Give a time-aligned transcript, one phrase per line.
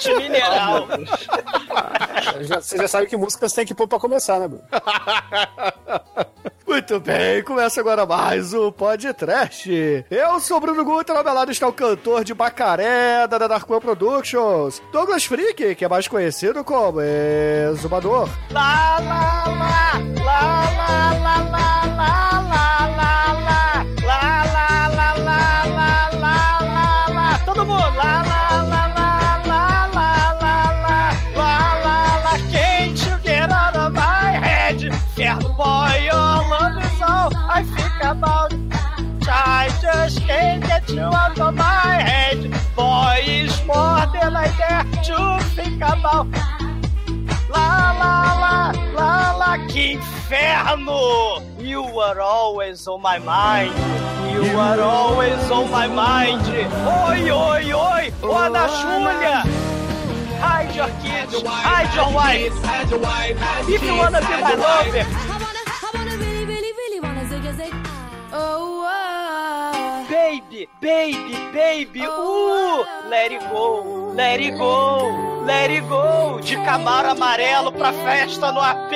[0.00, 0.86] Chiclete mineral!
[2.42, 4.64] Já- Você já sabe que músicas tem que pôr pra começar, né, Bruno?
[6.66, 10.04] Muito bem, começa agora mais um podcast.
[10.10, 13.68] Eu sou o Bruno Guter, ao meu lado está o cantor de Bacaré da Dark
[13.68, 18.28] One Productions, Douglas Freak, que é mais conhecido como Exumador.
[18.52, 19.80] Lá, lá, lá!
[20.24, 20.40] Lá,
[20.76, 23.60] lá, lá, lá, lá, lá, lá, lá!
[24.06, 27.38] Lá, lá, lá, lá, lá, lá, lá, lá!
[27.44, 27.80] Todo mundo!
[27.80, 28.29] Lá, lá, lá,
[38.10, 38.52] about.
[39.32, 42.50] I just can't get you out of my head.
[42.74, 46.26] Boy is more than I dare to think about.
[47.48, 51.42] Lá, lá, lá, lá, lá, que inferno!
[51.58, 53.74] You are always on my mind.
[54.34, 56.42] You are always on my mind.
[57.06, 59.44] Oi, oi, oi, ô Ana Júlia!
[60.40, 62.54] Hide your kids, hide your wife.
[63.68, 67.44] If you wanna be my lover, I wanna, I wanna really, really, really wanna zig
[67.44, 67.99] a zig.
[68.32, 70.06] Oh, oh.
[70.08, 77.10] baby, baby, baby, uh, let it go, let it go, let it go, de Camaro
[77.10, 78.92] amarelo pra festa no AP.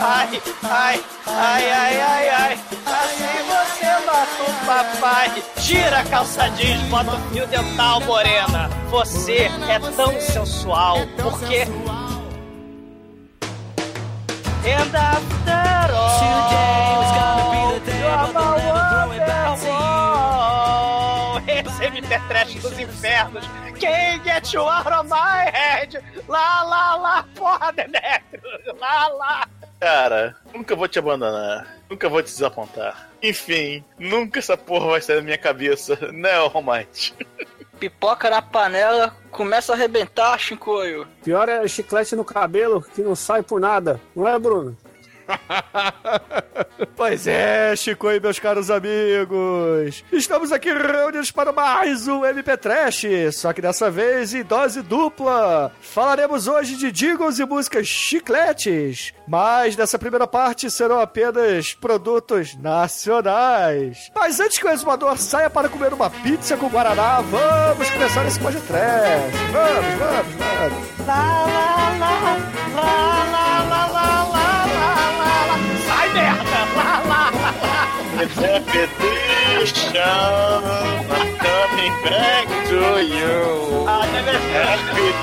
[0.00, 2.52] Ai, ai, ai, ai, ai, ai,
[2.86, 5.42] assim você matou o papai.
[5.60, 8.68] Tira a calça jeans, bota o fio dental, morena.
[8.88, 11.66] Você é tão sensual, porque...
[14.62, 19.22] And after all, Today was gonna be the day, but my they'll never throw it
[19.26, 21.40] back to wonderwall.
[21.48, 23.44] Esse é Trash dos infernos.
[23.78, 25.98] Quem get you out of my head?
[26.28, 28.42] Lá, lá, lá, porra, Demetrio.
[28.78, 29.48] Lá, lá.
[29.80, 31.66] Cara, nunca vou te abandonar.
[31.88, 33.08] Nunca vou te desapontar.
[33.22, 37.14] Enfim, nunca essa porra vai sair da minha cabeça, né, Almighty?
[37.80, 41.08] Pipoca na panela, começa a arrebentar, Chincoio.
[41.24, 43.98] Pior é chiclete no cabelo que não sai por nada.
[44.14, 44.76] Não é, Bruno?
[46.96, 50.04] pois é, Chico e meus caros amigos.
[50.12, 55.72] Estamos aqui reunidos para mais um MP Trash, só que dessa vez em dose dupla.
[55.80, 64.10] Falaremos hoje de jingles e músicas chicletes, mas nessa primeira parte serão apenas produtos nacionais.
[64.14, 68.40] Mas antes que o exumador saia para comer uma pizza com guaraná, vamos começar esse
[68.40, 69.36] podcast.
[69.52, 71.06] Vamos, vamos, vamos.
[71.06, 72.36] Lá, lá, lá,
[72.74, 74.29] lá, lá, lá, lá
[76.12, 76.60] merda.
[76.76, 77.80] Lá, lá, lá, lá.
[81.40, 83.86] Coming back to you.
[83.88, 84.80] Ah, Demetrius.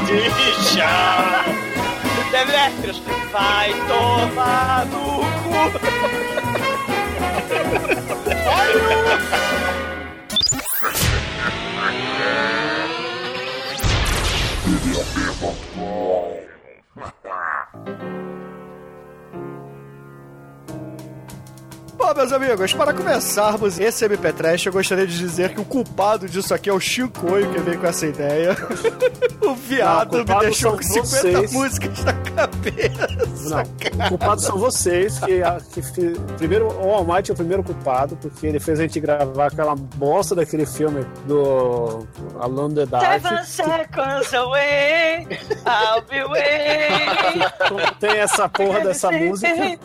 [0.10, 1.68] Repetition.
[2.32, 2.98] Demetrius,
[3.32, 5.04] vai tomar no
[5.44, 6.08] cu.
[22.08, 26.26] Bom, meus amigos, para começarmos esse MP Trash, eu gostaria de dizer que o culpado
[26.26, 28.56] disso aqui é o Chicoio que veio com essa ideia.
[29.46, 31.52] o viado Não, o me deixou são com 50 vocês.
[31.52, 33.50] músicas na cabeça.
[33.50, 34.06] Não.
[34.06, 38.62] O culpado são vocês, que, que primeiro o Almighty é o primeiro culpado, porque ele
[38.62, 42.08] fez a gente gravar aquela bosta daquele filme do
[42.40, 43.22] Alone in the Dark.
[43.22, 45.28] Seven seconds away,
[45.66, 48.00] I'll be waiting.
[48.00, 49.78] Tem essa porra dessa música,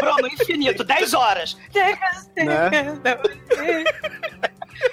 [0.00, 1.56] Bruno, infinito, 10 horas.
[2.36, 2.70] né?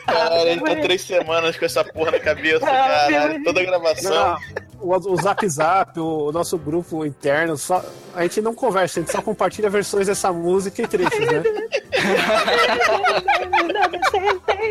[0.06, 3.40] Cara, ele tá três semanas com essa porra na cabeça, cara.
[3.44, 4.12] Toda a gravação.
[4.12, 4.38] Não,
[4.82, 7.84] o, o Zap Zap, o, nosso grupo interno, só,
[8.14, 11.44] a gente não conversa, a gente só compartilha versões dessa música e trechos, né?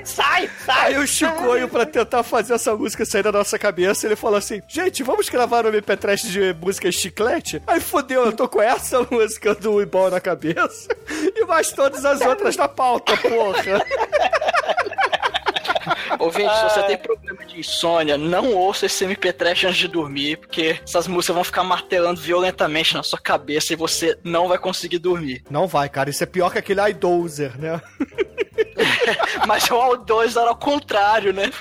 [0.05, 0.95] Sai, sai.
[0.95, 4.63] Aí o Chicoio, pra tentar fazer essa música sair da nossa cabeça, ele falou assim:
[4.69, 7.63] Gente, vamos gravar um MP Trash de música chiclete?
[7.67, 12.21] Aí fodeu, eu tô com essa música do Ibol na cabeça e mais todas as
[12.21, 13.85] outras na pauta, porra.
[16.19, 20.39] Ouvinte, se você tem problema de insônia, não ouça esse MP Trash antes de dormir,
[20.39, 24.99] porque essas músicas vão ficar martelando violentamente na sua cabeça e você não vai conseguir
[24.99, 25.43] dormir.
[25.51, 27.81] Não vai, cara, isso é pior que aquele iDozer, né?
[29.47, 31.51] Mas o All 2 era ao contrário, né?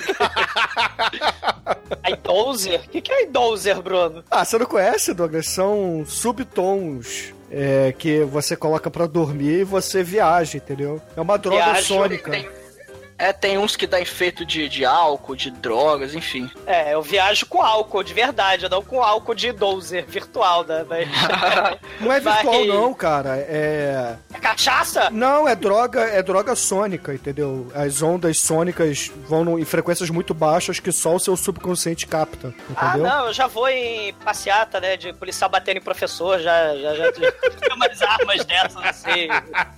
[2.03, 2.81] A Dozer?
[2.85, 4.23] O que, que é a Dozer, Bruno?
[4.29, 5.47] Ah, você não conhece, Douglas?
[5.47, 11.01] São subtons é, que você coloca pra dormir e você viaja, entendeu?
[11.15, 12.31] É uma droga Viajo, sônica.
[12.31, 12.49] Tem,
[13.17, 16.49] é, tem uns que dá efeito de, de álcool, de drogas, enfim.
[16.65, 20.85] É, eu viajo com álcool, de verdade, não com álcool de Dozer virtual, né?
[20.87, 21.07] Mas-
[21.99, 23.37] Não é virtual, Mas- não, cara.
[23.37, 24.17] É.
[24.33, 25.09] É cachaça?
[25.09, 27.71] Não, é droga, é droga sônica, entendeu?
[27.73, 32.53] As ondas sônicas vão no- em frequências muito baixas que só o seu subconsciente capta,
[32.75, 33.09] Ah, entendeu?
[33.09, 34.95] não, eu já vou em passeata, né?
[34.95, 37.33] De policial batendo em professor, já, já, já tive
[37.73, 39.27] umas armas dessas, assim,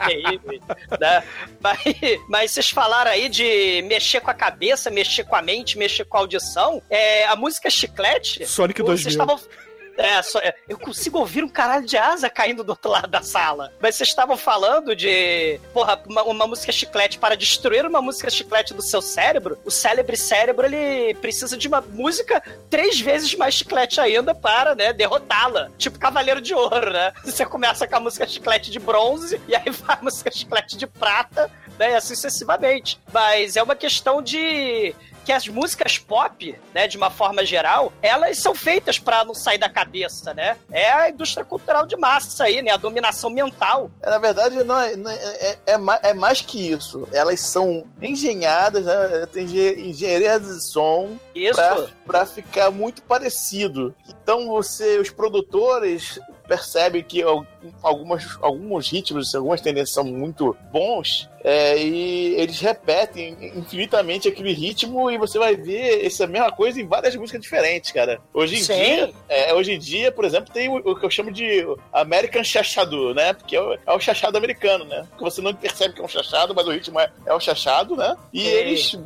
[0.05, 0.61] terríveis,
[0.99, 1.23] né?
[1.61, 1.79] Mas,
[2.27, 6.17] mas vocês falaram aí de mexer com a cabeça, mexer com a mente, mexer com
[6.17, 6.81] a audição.
[6.89, 8.45] É, a música Chiclete...
[8.45, 9.35] Sonic vocês 2000.
[9.37, 9.68] estavam...
[9.99, 13.21] É, só- é, eu consigo ouvir um caralho de asa caindo do outro lado da
[13.21, 13.73] sala.
[13.81, 18.73] Mas vocês estavam falando de, porra, uma, uma música chiclete para destruir uma música chiclete
[18.73, 19.59] do seu cérebro.
[19.65, 24.93] O célebre cérebro, ele precisa de uma música três vezes mais chiclete ainda para, né,
[24.93, 25.69] derrotá-la.
[25.77, 27.11] Tipo Cavaleiro de Ouro, né?
[27.25, 30.87] Você começa com a música chiclete de bronze, e aí vai a música chiclete de
[30.87, 32.97] prata, né, e assim sucessivamente.
[33.11, 34.95] Mas é uma questão de
[35.29, 39.59] que as músicas pop, né, de uma forma geral, elas são feitas pra não sair
[39.59, 40.57] da cabeça, né?
[40.71, 42.71] É a indústria cultural de massa aí, né?
[42.71, 43.91] A dominação mental.
[44.01, 47.07] É, Na verdade, não é, é, é, é ma- é mais que isso.
[47.13, 49.27] Elas são engenhadas, né?
[49.31, 51.53] Tem engen- engenharia de som Isso.
[51.53, 53.93] pra, pra ficar muito parecido.
[54.09, 57.45] Então você, os produtores percebem que al-
[57.83, 65.09] algumas, alguns ritmos, algumas tendências são muito bons é, e eles repetem infinitamente aquele ritmo
[65.11, 68.19] e você vai ver essa mesma coisa em várias músicas diferentes, cara.
[68.33, 68.73] Hoje em Sim.
[68.73, 72.43] dia, é, hoje em dia, por exemplo, tem o, o que eu chamo de American
[72.43, 73.31] Chachado, né?
[73.33, 75.07] Porque é o, é o chachado americano, né?
[75.17, 77.95] Que você não percebe que é um chachado, mas o ritmo é, é o chachado,
[77.95, 78.15] né?
[78.33, 78.47] E Sim.
[78.47, 78.99] eles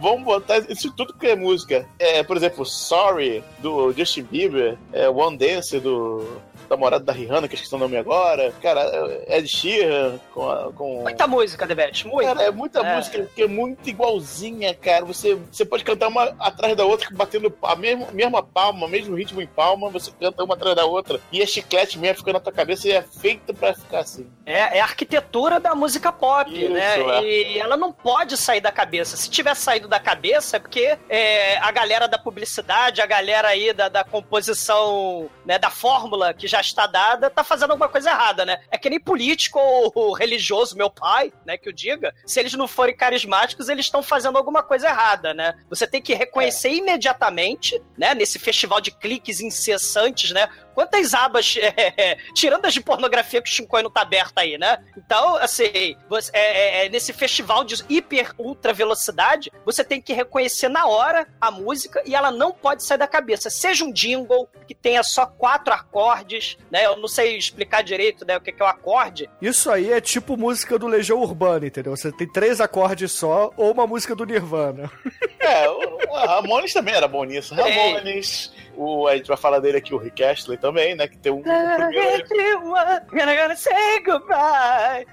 [0.00, 1.86] vão, botar isso tudo que é música.
[1.98, 6.40] É, por exemplo, Sorry, do Justin Bieber, é, One Dance, do
[6.74, 8.52] namorado da Rihanna, que eu esqueci o nome agora.
[8.62, 8.82] Cara,
[9.28, 10.48] Ed Sheeran, com...
[10.50, 11.02] a- com...
[11.02, 12.34] Muita música, Debete, muita.
[12.34, 12.96] Cara, é muita É.
[12.96, 15.04] música que é muito igualzinha, cara.
[15.04, 19.40] Você, você pode cantar uma atrás da outra, batendo a mesma, mesma palma, mesmo ritmo
[19.40, 21.20] em palma, você canta uma atrás da outra.
[21.32, 24.26] E é chiclete mesmo, fica na tua cabeça e é feita pra ficar assim.
[24.46, 27.00] É, é a arquitetura da música pop, Isso, né?
[27.18, 27.22] é.
[27.24, 29.16] E ela não pode sair da cabeça.
[29.16, 33.72] Se tiver saído da cabeça, é porque é, a galera da publicidade, a galera aí
[33.72, 38.44] da, da composição, né, da fórmula que já está dada, tá fazendo alguma coisa errada,
[38.44, 38.60] né?
[38.70, 42.66] É que nem político ou, religioso, meu pai, né, que eu diga, se eles não
[42.68, 45.54] forem carismáticos, eles estão fazendo alguma coisa errada, né?
[45.68, 50.48] Você tem que reconhecer imediatamente, né, nesse festival de cliques incessantes, né?
[50.74, 54.78] Quantas abas, é, tirando as de pornografia que o Shinkoi não tá aberta aí, né?
[54.96, 60.12] Então, assim, você- é, é, é, nesse festival de hiper ultra velocidade, você tem que
[60.12, 63.48] reconhecer na hora a música e ela não pode sair da cabeça.
[63.50, 66.84] Seja um jingle que tenha só quatro acordes, né?
[66.86, 69.28] Eu não sei explicar direito, né, o que que é o acorde.
[69.40, 71.96] Isso aí é tipo música do Legião Urbana, entendeu?
[71.96, 74.90] Você tem três acordes só ou uma música do Nirvana.
[75.38, 77.54] É, o Ramones também era bom nisso.
[77.54, 81.06] Ramones, o, a gente vai falar dele aqui, o Rick Astley também, né?
[81.08, 81.42] Que tem um.
[81.42, 82.24] primeiro-.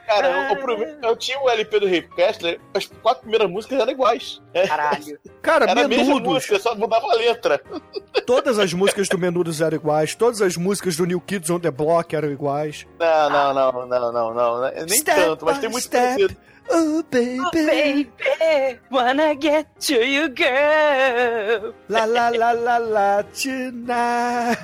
[0.08, 3.92] Cara, o, primeiro- eu tinha o LP do Rick Astley, as quatro primeiras músicas eram
[3.92, 4.42] iguais.
[4.54, 5.20] É, Caralho.
[5.42, 6.34] Cara, era a mesma Menudos.
[6.34, 7.62] música, só mudava a letra.
[8.26, 10.16] Todas as músicas do Menudos eram iguais.
[10.16, 12.86] Todas as músicas do New Kids on the Block eram iguais.
[13.00, 14.62] Não, não, não, não, não, não.
[14.72, 16.02] Nem Step tanto, mas tem muito step.
[16.04, 16.38] parecido.
[16.74, 17.40] Oh, baby.
[17.40, 18.10] Oh, baby,
[18.90, 21.74] wanna get to you, girl.
[21.90, 24.58] La la la la la tonight.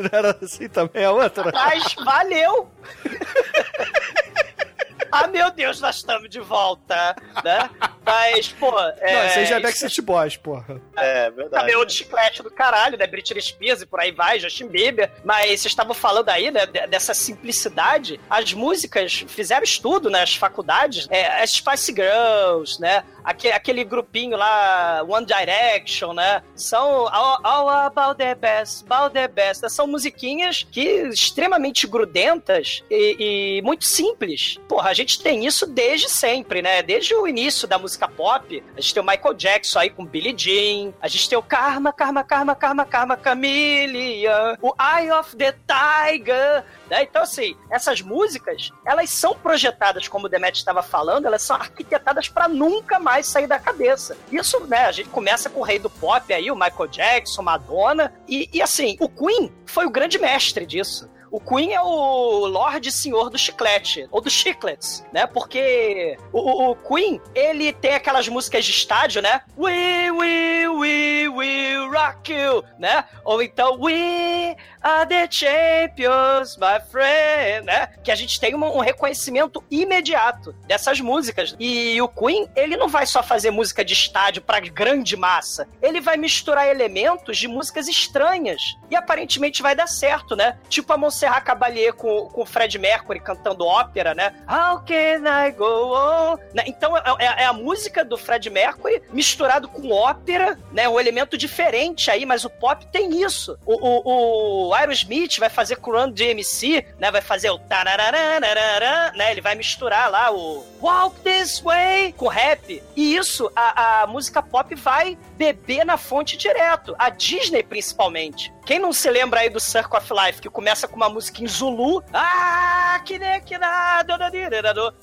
[0.00, 1.52] Não era assim também a outra?
[1.52, 2.68] Mas valeu!
[5.12, 7.70] ah, meu Deus, nós estamos de volta, né?
[8.06, 8.68] Mas, pô,
[9.00, 9.12] é...
[9.12, 10.80] Não, esse aí já é isso Backstreet Boys, porra.
[10.96, 11.60] É, verdade.
[11.62, 13.06] Também outro chiclete do caralho, né?
[13.06, 15.10] Britney Spears e por aí vai, Justin Bieber.
[15.24, 16.66] Mas vocês estavam falando aí, né?
[16.66, 18.20] de- Dessa simplicidade.
[18.30, 21.06] As músicas fizeram estudo nas faculdades.
[21.10, 23.02] É, as Spice Girls, né?
[23.24, 26.42] Aquele, aquele grupinho lá, One Direction, né?
[26.54, 29.62] São all, all about the best, about the best.
[29.62, 29.68] né?
[29.68, 34.58] São musiquinhas que extremamente grudentas e, e muito simples.
[34.68, 36.82] Porra, a gente tem isso desde sempre, né?
[36.82, 38.64] Desde o início da música pop.
[38.76, 40.92] A gente tem o Michael Jackson aí com Billie Jean.
[41.00, 44.56] A gente tem o Karma, Karma, Karma, Karma, Karma, Chameleon.
[44.60, 46.64] O Eye of the Tiger.
[46.90, 47.02] Né?
[47.02, 52.28] Então, assim, essas músicas, elas são projetadas, como o Demet estava falando, elas são arquitetadas
[52.28, 54.16] para nunca mais sair da cabeça.
[54.30, 58.12] Isso, né, a gente começa com o rei do pop aí, o Michael Jackson, Madonna,
[58.28, 61.10] e, e assim, o Queen foi o grande mestre disso.
[61.30, 65.26] O Queen é o Lorde Senhor do Chiclete, ou dos Chiclets, né?
[65.26, 69.42] Porque o, o- o Queen, ele tem aquelas músicas de estádio, né?
[69.58, 73.04] We, we, we, we fuck you, né?
[73.24, 77.88] Ou então, we are the champions, my friend, né?
[78.04, 81.54] Que a gente tem um, um reconhecimento imediato dessas músicas.
[81.58, 86.00] E o Queen, ele não vai só fazer música de estádio pra grande massa, ele
[86.00, 88.60] vai misturar elementos de músicas estranhas.
[88.90, 90.58] E aparentemente vai dar certo, né?
[90.68, 94.34] Tipo a Montserrat Caballé com, com o Fred Mercury cantando ópera, né?
[94.46, 96.36] How can I go on?
[96.52, 96.64] Né?
[96.66, 100.86] Então é, é- é a música do Fred Mercury misturado com ópera, né?
[100.88, 103.58] Um elemento diferente aí, mas o pop tem isso.
[103.64, 107.10] O, o, o Aerosmith vai fazer com o Run DMC, né?
[107.10, 109.30] Vai fazer o tarararararara, né?
[109.30, 112.82] Ele vai misturar lá o Walk This Way com rap.
[112.94, 116.94] E isso, a, a música pop vai beber na fonte direto.
[116.98, 118.52] A Disney, principalmente.
[118.66, 121.46] Quem não se lembra aí do Circle of Life, que começa com uma música em
[121.46, 123.56] Zulu, ah, que nem que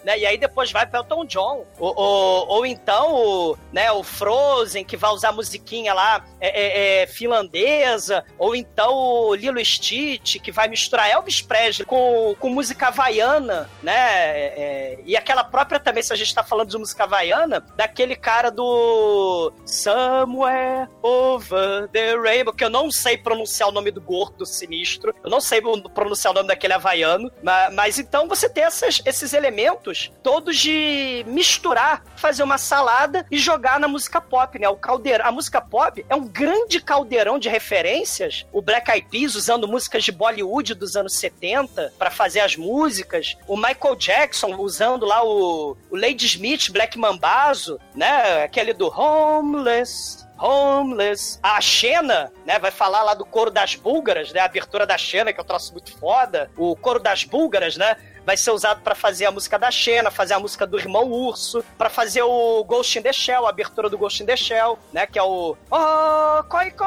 [0.03, 0.19] né?
[0.19, 1.65] E aí depois vai para Elton John.
[1.79, 7.03] Ou, ou, ou então, o, né, o Frozen, que vai usar musiquinha lá é, é,
[7.03, 8.25] é, finlandesa.
[8.37, 13.93] Ou então o Lilo Stitch, que vai misturar Elvis Presley com, com música havaiana, né?
[13.93, 18.17] É, é, e aquela própria também, se a gente tá falando de música havaiana, daquele
[18.17, 24.45] cara do Somewhere Over the Rainbow, que eu não sei pronunciar o nome do gordo
[24.45, 25.61] sinistro, eu não sei
[25.93, 31.23] pronunciar o nome daquele havaiano, mas, mas então você tem essas, esses elementos todos de
[31.27, 34.67] misturar, fazer uma salada e jogar na música pop, né?
[34.69, 38.45] O caldeirão, a música pop é um grande caldeirão de referências.
[38.51, 43.37] O Black Eyed Peas usando músicas de Bollywood dos anos 70 para fazer as músicas,
[43.47, 48.43] o Michael Jackson usando lá o, o Lady Smith, Black Mambazo, né?
[48.43, 51.39] Aquele do Homeless, Homeless.
[51.41, 55.31] A Xena, né, vai falar lá do coro das búlgaras, né, a abertura da Xena,
[55.31, 56.51] que é um troço muito foda.
[56.57, 60.33] O coro das búlgaras, né, vai ser usado para fazer a música da Xena, fazer
[60.35, 63.97] a música do Irmão Urso, para fazer o Ghost in the Shell, a abertura do
[63.97, 66.83] Ghost in the Shell, né, que é o Oh, Koiko,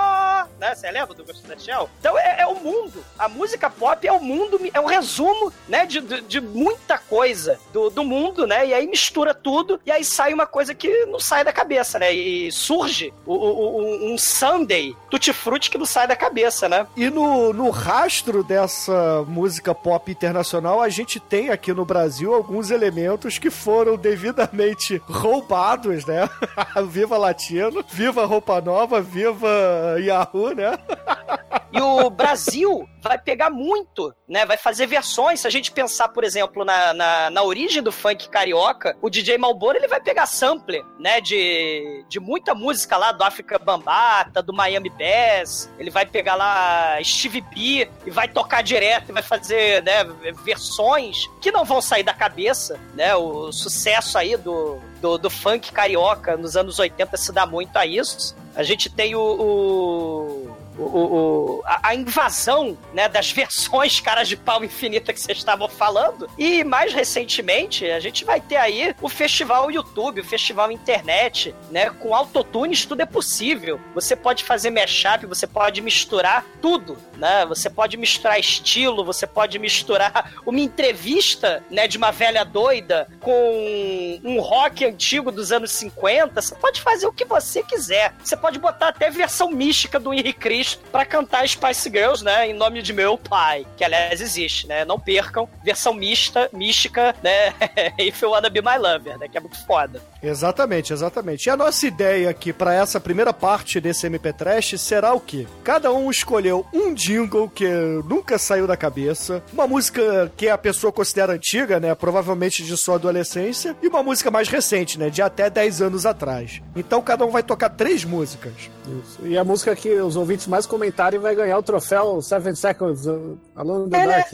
[0.59, 1.89] né, você lembra do Ghost in the Shell?
[2.01, 5.85] Então é, é o mundo, a música pop é o mundo, é um resumo, né,
[5.87, 10.05] de, de, de muita coisa do, do mundo, né, e aí mistura tudo, e aí
[10.05, 13.77] sai uma coisa que não sai da cabeça, né, e surge o, o,
[14.09, 16.87] o- um Sunday tutti-frutti que não sai da cabeça, né.
[16.97, 22.71] E no, no rastro dessa música pop internacional, a gente tem aqui no Brasil alguns
[22.71, 26.29] elementos que foram devidamente roubados, né?
[26.89, 30.79] viva Latino, viva Roupa Nova, viva Yahoo, né?
[31.73, 34.47] E o Brasil vai pegar muito, né?
[34.47, 35.41] Vai fazer versões.
[35.41, 39.37] Se a gente pensar, por exemplo, na, na, na origem do funk carioca, o DJ
[39.37, 41.21] Malboro ele vai pegar sample, né?
[41.21, 45.71] De, de muita música lá do África Bambata, do Miami Bass.
[45.79, 50.05] Ele vai pegar lá Steve B e vai tocar direto e vai fazer, né?
[50.45, 53.15] Versões que não vão sair da cabeça, né?
[53.15, 57.87] O sucesso aí do, do, do funk carioca nos anos 80 se dá muito a
[57.87, 58.35] isso.
[58.55, 64.37] A gente tem o- o o, o- a, a invasão né, das versões caras de
[64.37, 66.29] pau infinita que vocês estavam falando.
[66.39, 71.91] E mais recentemente, a gente vai ter aí o festival YouTube, o festival internet, né?
[71.91, 73.81] Com autotunes tudo é possível.
[73.95, 77.45] Você pode fazer mashup, você pode misturar tudo, né?
[77.47, 84.21] Você pode misturar estilo, você pode misturar uma entrevista, né, de uma velha doida com
[84.25, 86.41] um rock antigo dos anos 50.
[86.41, 88.15] Você pode fazer o que você quiser.
[88.23, 92.55] Você pode botar até versão mística do Henrique Cristo pra cantar Spice Girls, né, em
[92.55, 94.85] nome de meu pai, que aliás existe, né?
[94.85, 97.55] Não percam, versão mista, mística, né?
[97.99, 100.01] If You Wanna Be My Lover, né, que é muito foda.
[100.23, 101.47] Exatamente, exatamente.
[101.47, 105.47] E a nossa ideia aqui para essa primeira parte desse MP Trash será o quê?
[105.63, 107.69] Cada um escolheu um jingle que
[108.05, 112.97] nunca saiu da cabeça, uma música que a pessoa considera antiga, né, provavelmente de sua
[112.97, 116.61] adolescência, e uma música mais recente, né, de até 10 anos atrás.
[116.75, 118.53] Então cada um vai tocar três músicas.
[118.87, 119.27] Isso.
[119.27, 123.37] E a música que os ouvintes mais comentarem vai ganhar o troféu Seven Seconds uh,
[123.57, 124.33] Alone in the Dark.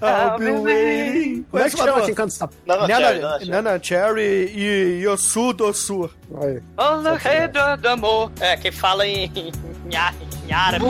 [0.00, 1.42] I'll be waiting.
[1.50, 2.50] Como é que chama quem canta essa...
[2.64, 4.52] Nana Cherry, Nana Nana, Cherry.
[4.54, 6.10] E Yosu Dosu.
[6.40, 6.62] Aí.
[6.76, 8.30] All ahead do amor.
[8.40, 9.52] É, quem fala em, em,
[9.90, 10.84] em árabe.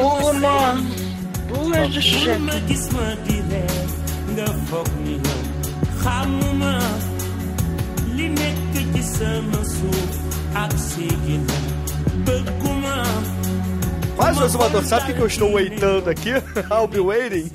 [2.39, 3.89] ma gis ma di reer
[4.33, 5.41] nga foog ni yow
[6.01, 6.75] xamuma
[8.17, 9.61] li nekk ci sama
[13.05, 13.35] bëgguma
[14.17, 16.31] Faz, Osumador, sabe o que eu estou waitando aqui?
[16.71, 17.51] I'll be waiting.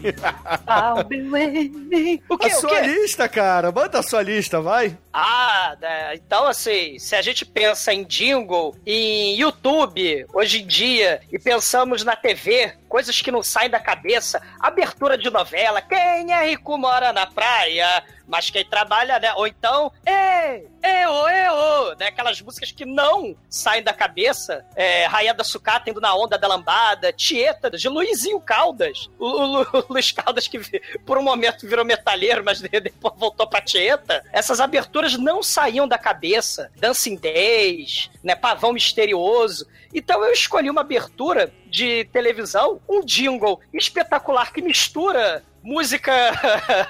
[0.67, 2.21] I'll be waiting.
[2.29, 2.81] O que, A o sua quê?
[2.81, 3.71] lista, cara.
[3.71, 4.97] Manda a sua lista, vai.
[5.13, 11.21] Ah, né, então assim, se a gente pensa em jingle, em YouTube, hoje em dia,
[11.31, 16.49] e pensamos na TV, coisas que não saem da cabeça, abertura de novela, quem é
[16.49, 19.33] rico mora na praia, mas quem trabalha, né?
[19.33, 22.07] Ou então, ei, eu, eu, né?
[22.07, 24.63] Aquelas músicas que não saem da cabeça.
[24.75, 29.09] É, Rainha da Sucata indo na onda da lambada, Tieta, de Luizinho Caldas.
[29.17, 30.59] O, o, o Luiz Caldas que
[31.05, 34.23] por um momento virou metalheiro, mas depois voltou pra Tieta.
[34.31, 36.71] Essas aberturas não saíam da cabeça.
[36.75, 38.35] Dancing Days, né?
[38.35, 39.67] Pavão Misterioso.
[39.93, 46.11] Então eu escolhi uma abertura de televisão, um jingle espetacular que mistura música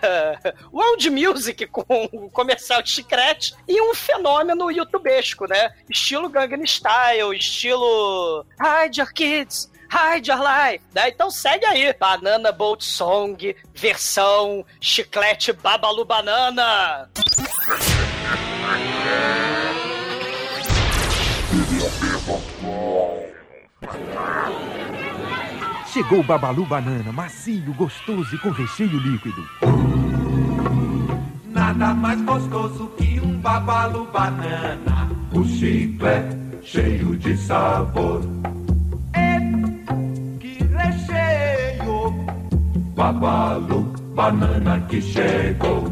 [0.71, 5.71] world music com comercial de chiclete e um fenômeno youtubesco, né?
[5.89, 11.09] Estilo Gangnam Style, estilo Hide Your Kids, Hide Your Life, né?
[11.09, 17.09] Então segue aí, Banana Boat Song, versão chiclete Babalu Banana.
[25.91, 29.43] Chegou o Babalu Banana, macio, gostoso e com recheio líquido.
[31.47, 35.09] Nada mais gostoso que um babalu banana.
[35.33, 38.21] O chiclete cheio de sabor.
[39.13, 39.39] É
[40.39, 42.13] que recheio!
[42.95, 45.91] Babalu banana que chegou.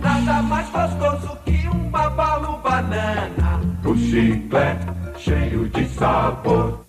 [0.00, 3.60] Nada mais gostoso que um babalu banana.
[3.84, 4.86] O chiclete
[5.18, 6.81] cheio de sabor.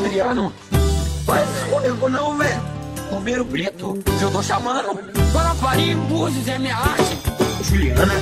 [0.00, 0.50] Adriano,
[1.26, 2.62] vai comigo não, velho.
[3.10, 4.98] Romero Brito, eu tô chamando.
[5.30, 7.18] Guarapari, Búzios é minha arte.
[7.64, 8.14] Juliana,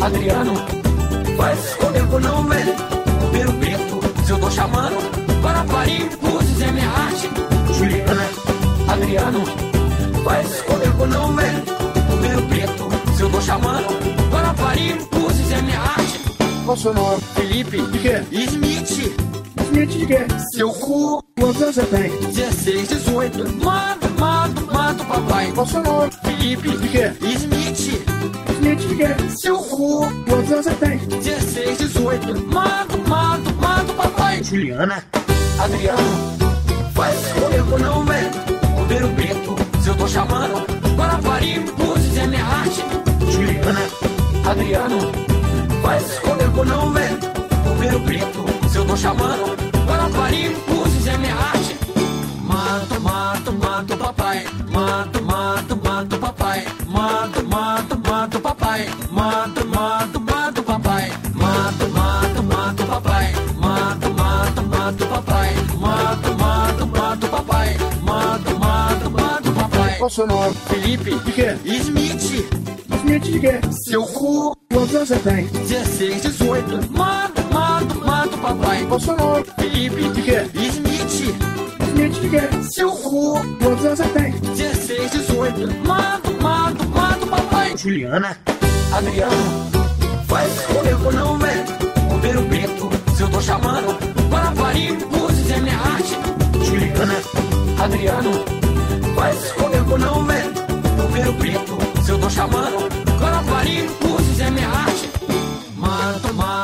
[0.00, 0.54] Adriano,
[1.36, 2.74] vai comigo não, velho.
[3.20, 4.96] Romero Brito, eu tô chamando.
[5.40, 7.30] Guarapari, Búzios é minha arte.
[7.72, 8.28] Juliana,
[8.88, 9.44] Adriano,
[10.24, 11.64] vai comigo não, velho.
[12.10, 12.88] Romero Brito,
[13.20, 13.86] eu tô chamando.
[14.28, 16.20] Guarapari, Búzios é minha arte.
[16.64, 17.22] Qual o seu nome?
[17.34, 18.24] Felipe, De quê?
[18.32, 19.21] Smith.
[20.06, 20.26] Quê?
[20.52, 22.10] Seu cu, Quantos anos você tem?
[22.32, 23.38] 16, 18.
[23.64, 25.52] Manda, manda, manda, papai.
[25.52, 26.12] Qual o seu nome?
[26.22, 27.12] Felipe, De quê?
[27.20, 28.04] Smith.
[28.56, 29.28] Smith de quê?
[29.36, 30.98] Seu cu, Quantos anos você tem?
[30.98, 32.46] 16, 18.
[32.52, 34.42] Manda, manda, manda, papai.
[34.42, 35.04] Juliana,
[35.58, 36.02] Adriano,
[36.94, 38.30] faz comigo não, velho.
[38.74, 40.66] Romero Brito, se eu tô chamando.
[40.96, 42.84] Guarapari, Búzios é minha arte.
[43.30, 43.80] Juliana,
[44.50, 44.98] Adriano,
[45.82, 47.18] faz comigo não, velho.
[47.68, 49.71] Romero Brito, se eu tô chamando.
[49.92, 51.76] Guarapari, Búzios é minha arte.
[52.40, 54.44] Mato, mato, mato, papai.
[54.70, 56.64] Mato, mato, mato, papai.
[56.88, 58.86] Mato, mato, mato, papai.
[59.10, 61.12] Mato, mato, mato, papai.
[61.34, 63.32] Mato, mato, mato, papai.
[63.60, 65.54] Mato, mato, mato, papai.
[65.78, 67.76] Mato, mato, mato, papai.
[68.02, 69.96] Mato, mato, mato, papai.
[69.98, 70.54] Qual o seu nome?
[70.68, 71.54] Felipe, De quê?
[71.66, 72.48] Smith,
[73.02, 73.60] Smith de quê?
[73.86, 75.44] seu cu, Quantos anos você tem?
[75.46, 76.90] 16, 18.
[76.90, 77.41] Mato, mato,
[78.54, 78.84] papai.
[78.86, 79.44] Qual o seu nome?
[79.58, 80.46] Felipe, De quê?
[80.54, 81.36] Smith,
[81.88, 82.62] Smith de quê?
[82.70, 84.32] seu cu, Quantos anos você tem?
[84.32, 85.86] 16, 18.
[85.86, 87.76] Mato, mato, mato, papai.
[87.76, 88.36] Juliana,
[88.92, 89.70] Adriano,
[90.26, 91.64] faz comigo não, velho.
[92.10, 93.96] Romero Brito, se eu tô chamando.
[94.30, 96.16] Guarapari, Búzios é minha arte.
[96.64, 97.14] Juliana,
[97.82, 98.30] Adriano,
[99.14, 100.52] faz comigo não, velho.
[101.02, 102.88] Romero Brito, se eu tô chamando.
[103.20, 105.10] Guarapari, Búzios é minha arte.
[105.76, 106.61] Mato, mato,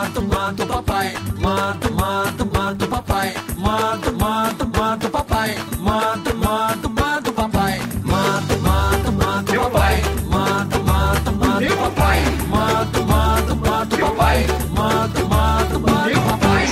[0.49, 6.89] mata o papai, mata, mata, mata o papai, mata, mata, mata o papai, mata, mata,
[6.89, 13.55] mata o papai, mata, mata, mata o papai, mata, mata, mata o papai, mata, mata,
[13.57, 16.65] mata o papai, mata, mata, mata o papai.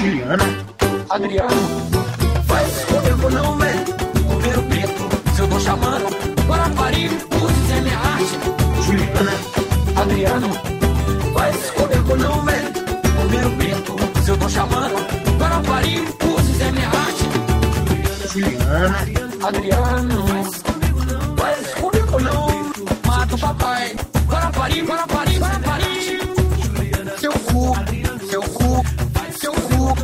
[1.11, 1.86] Adriano.
[18.37, 18.99] Juliana,
[19.47, 20.27] Adriano,
[21.39, 22.71] faz comigo não.
[23.07, 23.97] Mata o papai.
[24.27, 26.21] Guarapari, Guarapari, Guarapari.
[27.19, 27.75] Seu cu,
[28.29, 28.85] seu cu,
[29.41, 29.97] seu cu,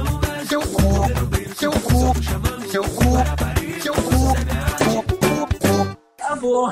[0.49, 1.11] seu cu,
[1.59, 2.15] seu cu,
[2.71, 3.23] seu cu,
[3.83, 4.35] seu cu,
[4.79, 5.99] cu, cu, cu.
[6.19, 6.71] Acabou.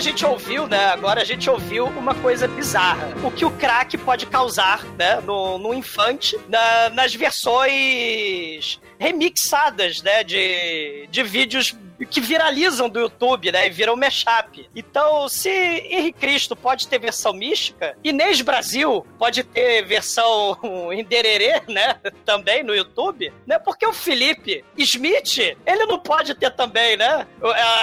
[0.00, 0.86] A gente ouviu, né?
[0.86, 3.08] Agora a gente ouviu uma coisa bizarra.
[3.22, 5.20] O que o crack pode causar, né?
[5.26, 10.24] No, no infante, na- nas versões remixadas, né?
[10.24, 11.72] De, de vídeos
[12.10, 13.66] que viralizam do YouTube, né?
[13.66, 14.68] E viram mashup.
[14.74, 20.58] Então, se Henri Cristo pode ter versão mística, Inês Brasil pode ter versão
[20.92, 22.00] em dererê, né?
[22.24, 23.58] Também no YouTube, né?
[23.58, 27.26] Porque o Felipe Smith, ele não pode ter também, né?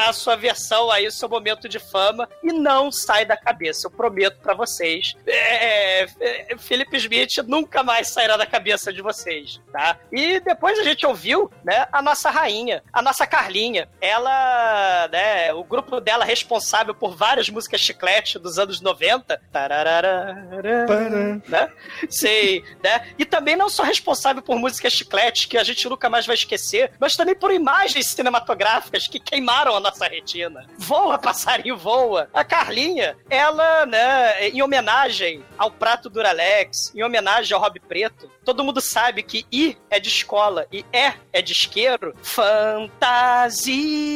[0.08, 3.88] A, sua versão aí, seu momento de fama, e não sai da cabeça.
[3.88, 5.16] Eu prometo pra vocês.
[5.26, 9.98] É, é, Felipe Smith nunca mais sairá da cabeça de vocês, tá?
[10.12, 11.88] E depois a gente ouviu, né?
[11.92, 13.88] A nossa rainha, a nossa Carlinha.
[14.18, 15.54] Ela, né?
[15.54, 19.40] O grupo dela responsável por várias músicas chiclete dos anos 90.
[19.52, 20.34] Tararara,
[21.48, 21.72] né?
[22.10, 23.10] Sei, né?
[23.20, 26.94] E também não só responsável por músicas chicletes que a gente nunca mais vai esquecer,
[27.00, 30.66] mas também por imagens cinematográficas que queimaram a nossa retina.
[30.80, 32.28] Voa, passarinho, voa.
[32.34, 38.64] A Carlinha, ela, né, em homenagem ao prato Duralex, em homenagem ao Rob Preto, todo
[38.64, 42.16] mundo sabe que I é de escola e E é de isqueiro.
[42.24, 44.07] Fantasia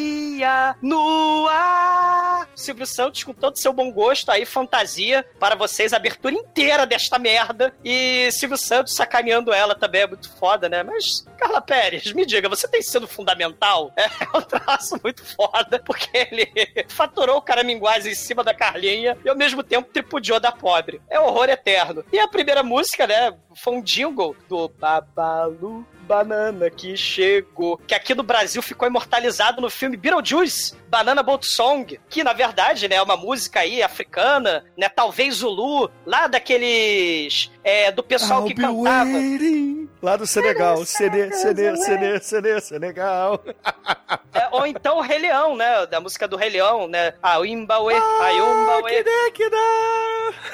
[0.82, 2.50] no ar.
[2.56, 7.18] Silvio Santos, com todo seu bom gosto, aí, fantasia para vocês, a abertura inteira desta
[7.18, 7.74] merda.
[7.84, 10.84] E Silvio Santos sacaneando ela também é muito foda, né?
[10.84, 13.92] Mas, Carla Pérez, me diga, você tem sido fundamental?
[13.96, 16.48] É um traço muito foda, porque ele
[16.90, 21.02] faturou o caraminguás em cima da Carlinha e ao mesmo tempo tripudiou da pobre.
[21.10, 22.04] É horror eterno.
[22.12, 28.14] E a primeira música, né, foi um jingle do Babalu Banana que chegou, que aqui
[28.16, 33.02] no Brasil ficou imortalizado no filme Beetlejuice, Banana Boat Song, que na verdade, né, é
[33.02, 39.10] uma música aí africana, né, talvez Zulu, lá daqueles é, do pessoal I'll que cantava.
[39.10, 39.90] waiting.
[40.02, 40.84] Lá do Senegal.
[40.86, 43.42] Sene, Sene, Sene, Sene, Senegal.
[44.34, 45.86] É, ou então o Rei Leão, né?
[45.88, 47.14] Da música do Rei Leão, né?
[47.22, 49.04] A Imbawe, a Yumbawe.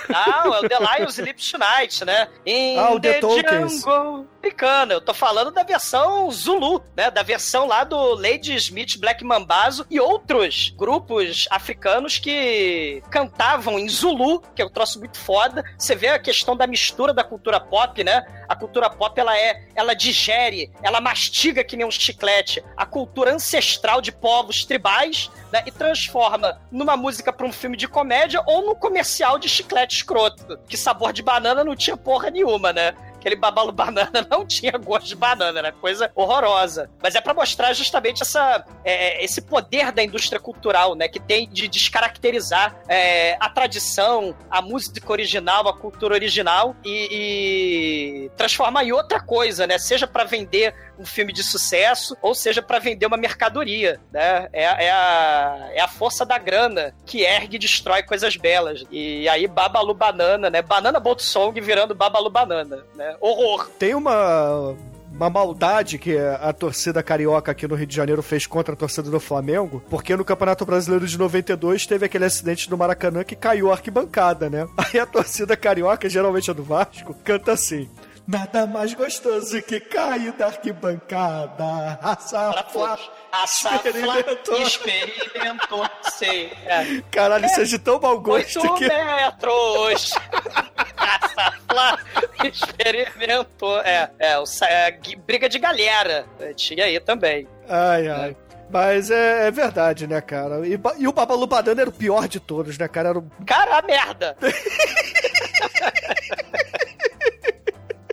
[0.09, 2.27] Não, é o The Lion Sleeps Tonight, né?
[2.43, 3.81] In Ah, o The Tokens.
[3.81, 4.25] Jungle.
[4.39, 4.93] Africana.
[4.93, 7.11] Eu tô falando da versão Zulu, né?
[7.11, 10.26] Da versão lá do Lady Smith, Black Mambazo e outros
[10.75, 15.63] grupos africanos que cantavam em Zulu, que é um troço muito foda.
[15.77, 18.25] Você vê a questão da mistura da cultura pop, né?
[18.47, 23.33] A cultura pop, ela é, ela digere, ela mastiga que nem um chiclete a cultura
[23.33, 25.63] ancestral de povos tribais, né?
[25.65, 30.57] E transforma numa música pra um filme de comédia ou num comercial de chiclete escroto.
[30.67, 32.93] Que sabor de banana não tinha porra nenhuma, né?
[33.17, 36.89] Aquele babalu banana não tinha gosto de banana, era coisa horrorosa.
[37.01, 41.07] Mas é pra mostrar justamente essa, é, esse poder da indústria cultural, né?
[41.07, 48.31] Que tem de descaracterizar é, a tradição, a música original, a cultura original e, e
[48.37, 49.77] transformar em outra coisa, né?
[49.77, 54.49] Seja pra vender um filme de sucesso, ou seja, pra vender uma mercadoria, né?
[54.51, 58.83] É, é, a, é a força da grana que ergue e destrói coisas belas.
[58.91, 60.61] E aí, Babalu Banana, né?
[60.61, 63.06] Banana Boat Song virando Babalu Banana, né?
[63.21, 63.69] Horror.
[63.79, 64.75] Tem uma.
[65.09, 69.09] Uma maldade que a torcida carioca aqui no Rio de Janeiro fez contra a torcida
[69.09, 73.71] do Flamengo, porque no Campeonato Brasileiro de 92 teve aquele acidente do Maracanã que caiu
[73.71, 74.67] a arquibancada, né?
[74.77, 77.89] Aí a torcida carioca, geralmente a do Vasco, canta assim:
[78.27, 81.97] Nada mais gostoso que cair da arquibancada.
[81.99, 82.99] Raça Flá.
[83.31, 84.61] A Safla Experimentou.
[84.61, 85.85] experimentou,
[86.17, 86.51] sei.
[86.65, 87.01] É.
[87.09, 88.87] Caralho, isso é de tão mau gosto Oito que.
[88.87, 90.11] metros!
[91.07, 91.99] A Safla
[92.43, 93.79] experimentou.
[93.81, 96.25] É, é, o, é, briga de galera.
[96.39, 97.47] É, Tinha aí também.
[97.67, 98.35] Ai, ai.
[98.69, 100.67] Mas é, é verdade, né, cara?
[100.67, 103.09] E, e o Babalu Banana era o pior de todos, né, cara?
[103.09, 104.35] Era o Cara, a merda!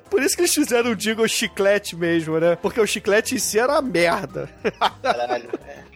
[0.09, 2.55] Por isso que eles fizeram o jingle chiclete mesmo, né?
[2.63, 4.49] Porque o chiclete em si era uma merda.
[5.03, 5.51] Caralho.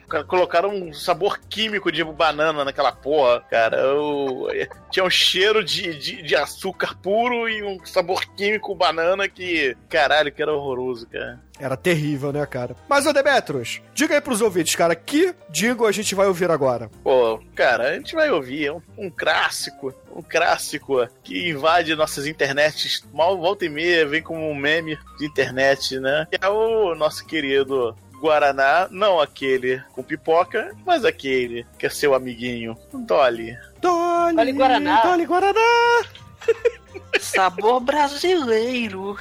[0.09, 3.77] Cara, Colocaram um sabor químico de banana naquela porra, cara.
[3.79, 4.49] Eu-
[4.91, 10.33] Tinha um cheiro de, de, de açúcar puro e um sabor químico banana que, caralho,
[10.33, 11.41] que era horroroso, cara.
[11.61, 12.75] Era terrível, né, cara?
[12.89, 16.89] Mas, ô Demetrius, diga aí pros ouvintes, cara, que jingle a gente vai ouvir agora?
[17.03, 23.05] Pô, cara, a gente vai ouvir um, um clássico, um clássico que invade nossas internets,
[23.13, 26.27] mal volta e meia, vem como um meme de internet, né?
[26.31, 32.15] Que é o nosso querido Guaraná, não aquele com pipoca, mas aquele que é seu
[32.15, 33.57] amiguinho, Dolly.
[33.81, 35.03] Dolly, Dolly Guaraná.
[35.03, 36.05] Dolly Guaraná.
[37.21, 39.17] Sabor brasileiro.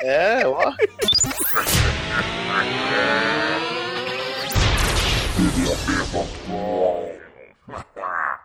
[0.00, 0.72] É, ó.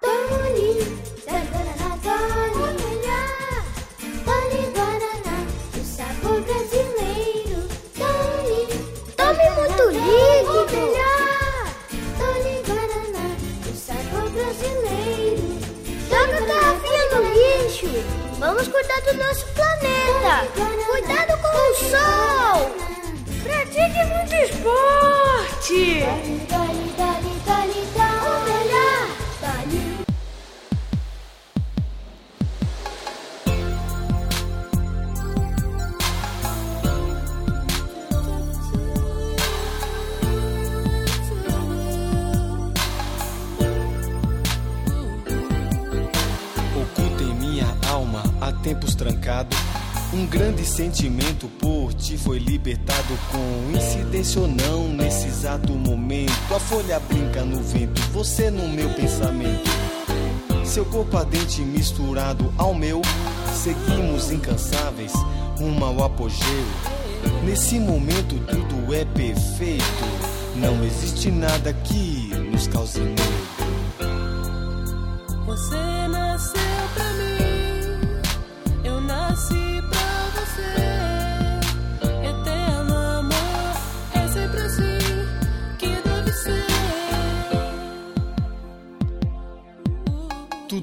[0.01, 0.77] Dolly,
[1.25, 2.46] Guaraná, Dolly, Dolly
[12.17, 13.27] Dolly Guaraná,
[13.67, 15.47] o brasileiro.
[16.09, 17.89] Joga a garrafinha no lixo.
[18.39, 20.47] Vamos cuidar do nosso planeta.
[20.89, 22.57] Cuidado com o sol.
[23.43, 26.03] Pratique muito esporte.
[26.49, 27.83] Dolly, Dolly, Dolly,
[48.67, 49.55] tempos trancado.
[50.13, 56.33] Um grande sentimento por ti foi libertado com incidência ou não nesse exato momento.
[56.53, 59.69] A folha brinca no vento, você no meu pensamento.
[60.65, 63.01] Seu corpo ardente misturado ao meu,
[63.55, 65.13] seguimos incansáveis
[65.57, 66.65] rumo ao apogeu.
[67.45, 69.83] Nesse momento tudo é perfeito,
[70.57, 73.17] não existe nada que nos cause medo.
[75.45, 76.66] Você nasceu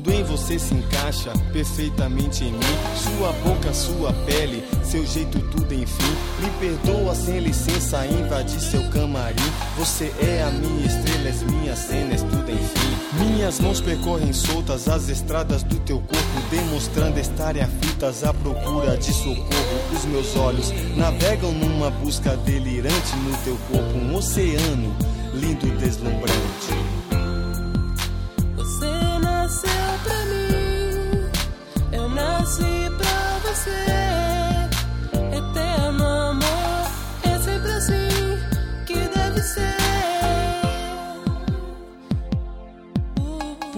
[0.04, 2.58] Tudo em você se encaixa perfeitamente em mim.
[2.94, 6.14] Sua boca, sua pele, seu jeito, tudo enfim.
[6.40, 9.50] Me perdoa sem licença, invadir seu camarim.
[9.78, 13.24] Você é a minha estrela, és minha cena, és tudo enfim.
[13.24, 19.10] Minhas mãos percorrem soltas as estradas do teu corpo, demonstrando estarem aflitas à procura de
[19.10, 19.80] socorro.
[19.96, 24.94] Os meus olhos navegam numa busca delirante no teu corpo, um oceano
[25.32, 27.03] lindo, deslumbrante.
[32.44, 33.93] Nasci pra você.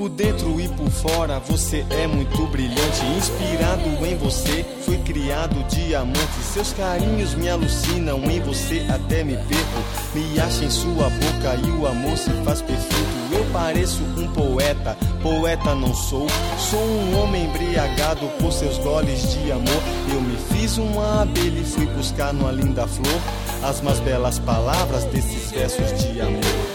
[0.06, 3.04] Por dentro e por fora você é muito brilhante.
[3.18, 6.44] Inspirado em você, fui criado diamante.
[6.44, 9.82] Seus carinhos me alucinam, em você até me perco.
[10.14, 13.16] Me acha em sua boca e o amor se faz perfeito.
[13.32, 16.28] Eu pareço um poeta, poeta não sou.
[16.56, 19.82] Sou um homem embriagado por seus goles de amor.
[20.14, 23.20] Eu me fiz uma abelha e fui buscar numa linda flor
[23.64, 26.65] as mais belas palavras desses versos de amor.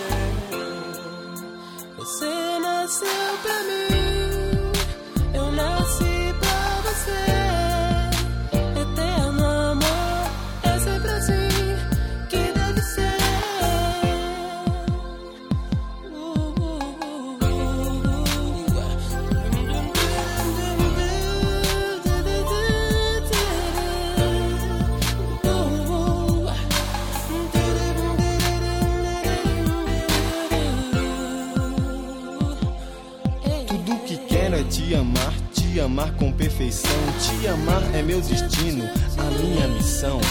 [35.91, 36.89] Amar com perfeição.
[37.19, 40.21] Te amar é meu destino, a minha missão.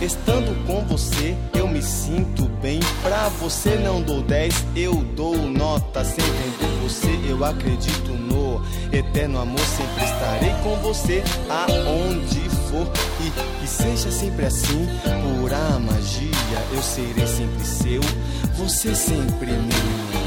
[0.00, 2.80] Estando com você, eu me sinto bem.
[3.02, 6.02] Pra você não dou 10, eu dou nota.
[6.02, 9.60] Sem vender você, eu acredito no eterno amor.
[9.60, 12.90] Sempre estarei com você aonde for.
[13.62, 14.88] E seja sempre assim,
[15.22, 16.62] pura magia.
[16.72, 18.00] Eu serei sempre seu,
[18.56, 20.21] você sempre minha.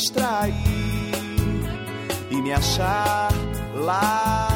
[0.00, 0.54] Distrair
[2.30, 3.28] e me achar
[3.74, 4.49] lá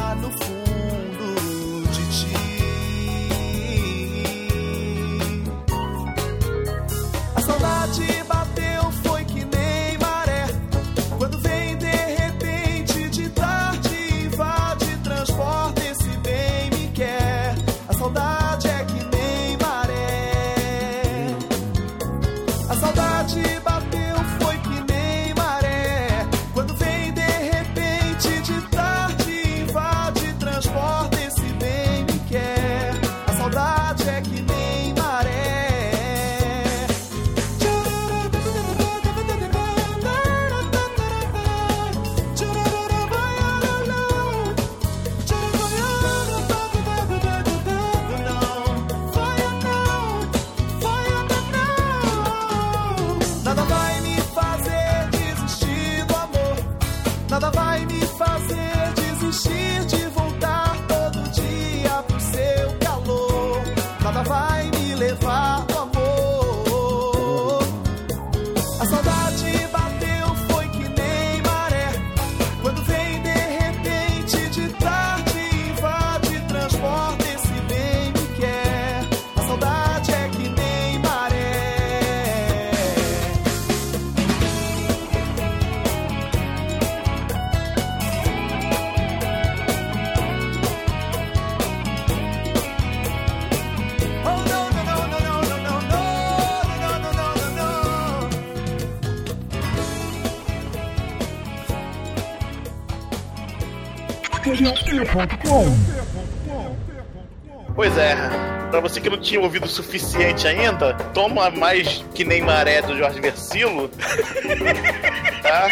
[109.05, 113.91] que não tinha ouvido o suficiente ainda, toma mais que nem maré do Jorge Versilo.
[115.43, 115.69] tá?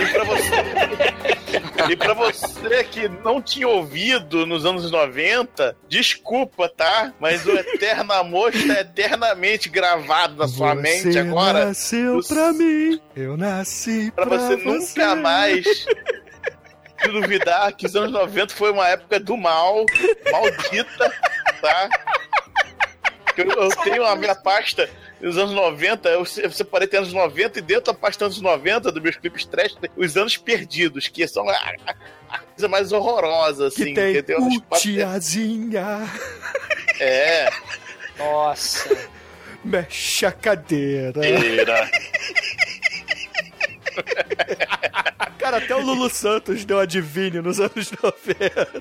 [0.00, 0.54] E pra você.
[1.92, 7.12] E pra você que não tinha ouvido nos anos 90, desculpa, tá?
[7.20, 11.66] Mas o Eterno Amor está eternamente gravado na sua mente Você agora.
[11.66, 15.64] nasceu pra mim, eu nasci Pra pra, você nunca mais
[17.12, 19.84] duvidar que os anos 90 foi uma época do mal,
[20.32, 21.12] maldita,
[21.60, 21.88] tá?
[23.36, 24.88] Eu, eu tenho a minha pasta
[25.20, 28.40] dos anos 90, eu se- eu separei até anos 90 e dentro da pasta anos
[28.40, 31.94] 90 dos meus clipes trash, tem os anos perdidos, que são a, a-
[32.30, 33.86] a coisa mais horrorosa, assim.
[33.86, 34.38] Que tem entendeu?
[34.80, 36.08] Tiazinha,
[37.00, 37.50] É.
[38.18, 39.08] Nossa.
[39.64, 41.20] mexe a cadeira.
[41.26, 41.90] Era.
[45.44, 48.80] Cara, até o Lulu Santos deu adivinho nos anos 90.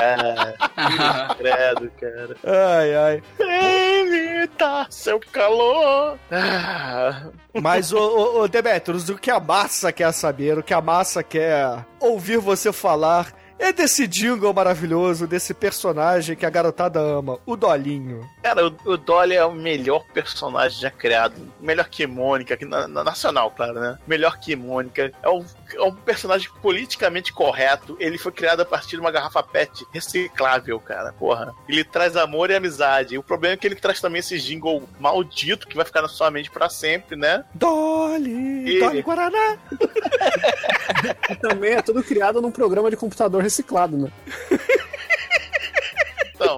[0.00, 0.54] É,
[1.38, 2.36] credo, cara.
[2.44, 3.22] Ai, ai.
[3.38, 6.18] Eita, seu calor.
[6.28, 11.22] Ah, Mas, ô, ô, Demetrius, o que a massa quer saber, o que a massa
[11.22, 17.54] quer ouvir você falar é desse jingle maravilhoso, desse personagem que a garotada ama, o
[17.54, 18.28] Dolinho.
[18.42, 21.34] Cara, o, o Dolly é o melhor personagem já criado.
[21.60, 23.96] Melhor que Mônica, aqui na, na nacional, claro, né?
[24.04, 25.12] Melhor que Mônica.
[25.22, 25.44] É um,
[25.76, 27.96] é um personagem politicamente correto.
[28.00, 31.12] Ele foi criado a partir de uma garrafa PET reciclável, cara.
[31.12, 31.54] Porra.
[31.68, 33.16] Ele traz amor e amizade.
[33.18, 36.30] O problema é que ele traz também esse jingle maldito que vai ficar na sua
[36.30, 37.44] mente pra sempre, né?
[37.54, 39.58] Dolly, E- Dolly Guaraná.
[41.40, 44.10] Também é tudo criado num programa de computador reciclado, né?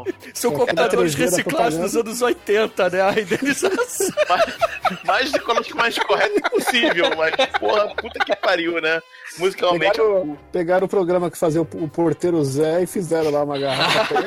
[0.07, 3.01] Então, São É, computadores 3D da reciclados dos anos 80, né?
[3.03, 4.09] A indenização.
[5.05, 9.01] mais ecologicamente correto impossível, mas, porra, puta que pariu, né?
[9.39, 9.93] Musicalmente.
[9.93, 14.15] Pegaram, pegaram o programa que fazia o, o porteiro Zé e fizeram lá uma garrafa.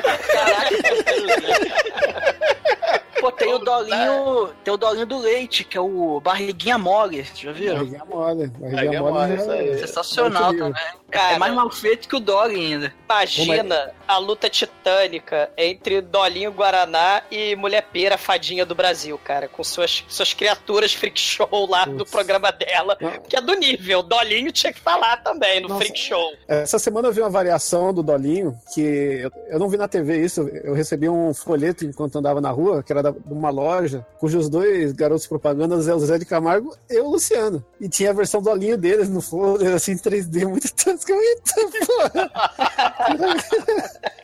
[3.20, 4.50] Pô, tem o dolinho.
[4.62, 7.26] Tem o dolinho do leite, que é o barriguinha mole.
[7.34, 7.78] Já viram?
[7.78, 8.46] Barriguinha mole.
[8.46, 9.12] Barriguinha Barriguinha mole.
[9.12, 9.78] mole, é- isso aí.
[9.78, 10.98] Sensacional Muito também.
[11.10, 12.92] Cara, é mais mal feito que o Dolly ainda.
[13.08, 19.64] Imagina a luta titânica entre Dolinho Guaraná e Mulher Pera, fadinha do Brasil, cara, com
[19.64, 22.96] suas, suas criaturas freak show lá do programa dela,
[23.26, 24.02] que é do nível.
[24.02, 25.80] Dolinho tinha que estar lá também no Nossa.
[25.80, 26.30] freak show.
[26.46, 30.18] Essa semana eu vi uma variação do Dolinho, que eu, eu não vi na TV
[30.22, 34.06] isso, eu recebi um folheto enquanto andava na rua, que era da- de uma loja,
[34.18, 37.64] cujos dois garotos propagandas é o Zé de Camargo e o Luciano.
[37.80, 41.14] E tinha a versão do Dolinho deles no folder, assim, 3D, muito tosca.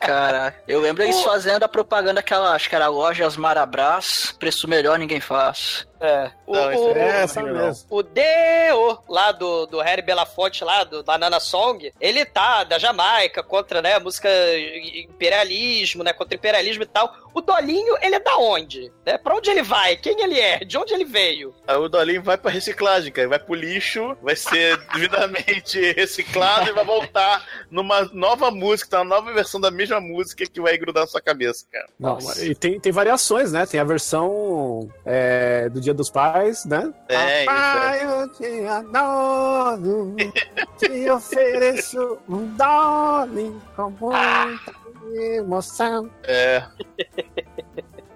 [0.01, 4.99] Cara, eu lembro eles fazendo a propaganda aquela, acho que era Lojas Marabras, preço melhor
[4.99, 5.87] ninguém faz.
[6.05, 6.30] É.
[6.46, 7.66] O, Não, o- é horrível, sabe não.
[7.66, 7.86] mesmo.
[7.88, 13.42] o Deo, lá do, do Harry Belafonte, lá do Banana Song, ele tá da Jamaica
[13.42, 14.28] contra, né, música
[15.09, 17.14] imperialismo, né, contra imperialismo e tal.
[17.32, 18.92] O Dolinho, ele é da onde?
[19.05, 19.18] Né?
[19.18, 19.96] Pra onde ele vai?
[19.96, 20.59] Quem ele é?
[20.59, 21.52] De onde ele veio?
[21.66, 23.26] Aí o Dolinho vai pra reciclagem, cara.
[23.28, 29.32] Vai pro lixo, vai ser devidamente reciclado e vai voltar numa nova música, uma nova
[29.32, 31.88] versão da mesma música que vai grudar na sua cabeça, cara.
[31.98, 33.66] Não, e tem, tem variações, né?
[33.66, 36.92] Tem a versão é, do Dia dos Pais, né?
[37.09, 40.16] É, Papai, eu te adoro,
[40.78, 44.74] te ofereço um Dolly com muita
[45.14, 46.11] emoção.
[46.24, 46.64] É.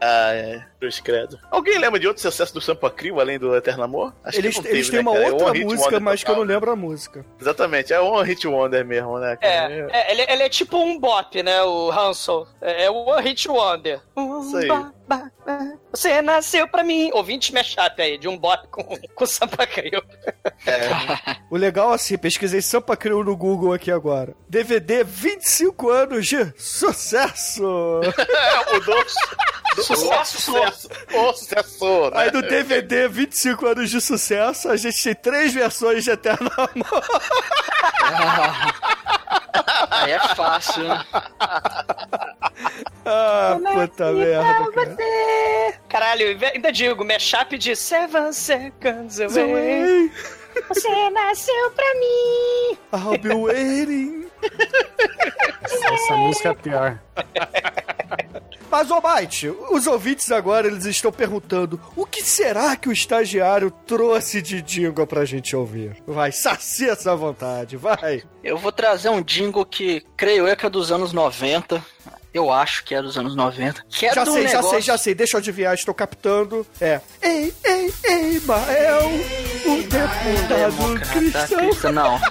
[0.01, 0.65] Ah, é.
[0.79, 1.39] Cruz credo.
[1.51, 4.15] Alguém lembra de outro sucesso do Sampa Crio, além do Eterno Amor?
[4.23, 5.29] Acho Eles, que não eles teve, têm né, uma cara?
[5.29, 7.27] É outra Hit música, mas que eu não lembro a música.
[7.41, 9.37] Exatamente, é One Hit Wonder mesmo, né?
[9.37, 9.73] cara?
[9.73, 12.47] É, é, ele, ele é tipo um bop, né, o Hansel.
[12.61, 14.01] É, é o One Hit Wonder.
[14.17, 14.69] Isso aí.
[15.91, 17.11] Você nasceu pra mim.
[17.13, 18.85] Ouvinte mashup aí, de um bop com,
[19.15, 20.03] com Sampa Crio.
[21.51, 24.35] O legal, assim, pesquisei Sampa Crio no Google aqui agora.
[24.49, 28.01] DVD 25 anos de sucesso!
[28.39, 28.95] É, mudou
[29.83, 30.41] Sucesso!
[30.41, 30.89] sucesso.
[31.15, 32.11] Ô, sucessor!
[32.13, 32.23] né?
[32.23, 37.05] Aí no DVD, 25 anos de sucesso, a gente tem três versões de Eterno Amor.
[39.91, 41.05] Aí é fácil, né?
[43.05, 44.97] Ah, puta merda, cara.
[45.89, 50.11] Caralho, ainda digo, mashup de Seven Seconds Away.
[50.69, 52.79] Você nasceu pra mim.
[52.93, 54.27] I'll be waiting.
[55.63, 56.99] Essa música é pior.
[58.71, 63.71] Mas, ô Bite, os ouvintes agora eles estão perguntando o que será que o estagiário
[63.87, 65.97] trouxe de jingle pra gente ouvir?
[66.07, 68.23] Vai, sacia essa vontade, vai.
[68.45, 71.83] Eu vou trazer um jingle que creio eu que é dos anos 90.
[72.39, 73.85] Eu acho que é dos anos 90.
[73.91, 74.71] Que é já sei, já negócio...
[74.71, 75.13] sei, já sei.
[75.13, 76.65] Deixa eu adivinhar, estou captando.
[76.81, 77.01] É.
[77.21, 79.11] Ei, ei, ei, Mael,
[79.67, 81.59] o deputado Democrata cristão.
[81.59, 82.21] cristão, não.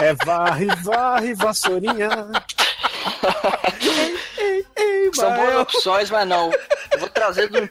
[0.00, 2.08] É varre, varre, vassourinha.
[4.38, 6.50] Ei, ei, São boas opções, mas não.
[6.92, 7.68] Eu vou trazer de um,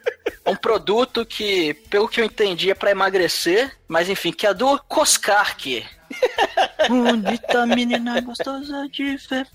[0.51, 4.79] um produto que, pelo que eu entendi, é pra emagrecer, mas enfim, que é do
[4.87, 5.85] Coscarque.
[6.87, 9.47] Bonita menina gostosa de ver.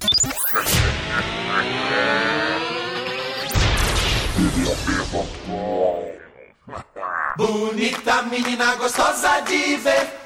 [7.37, 10.22] Bonita menina gostosa de ver.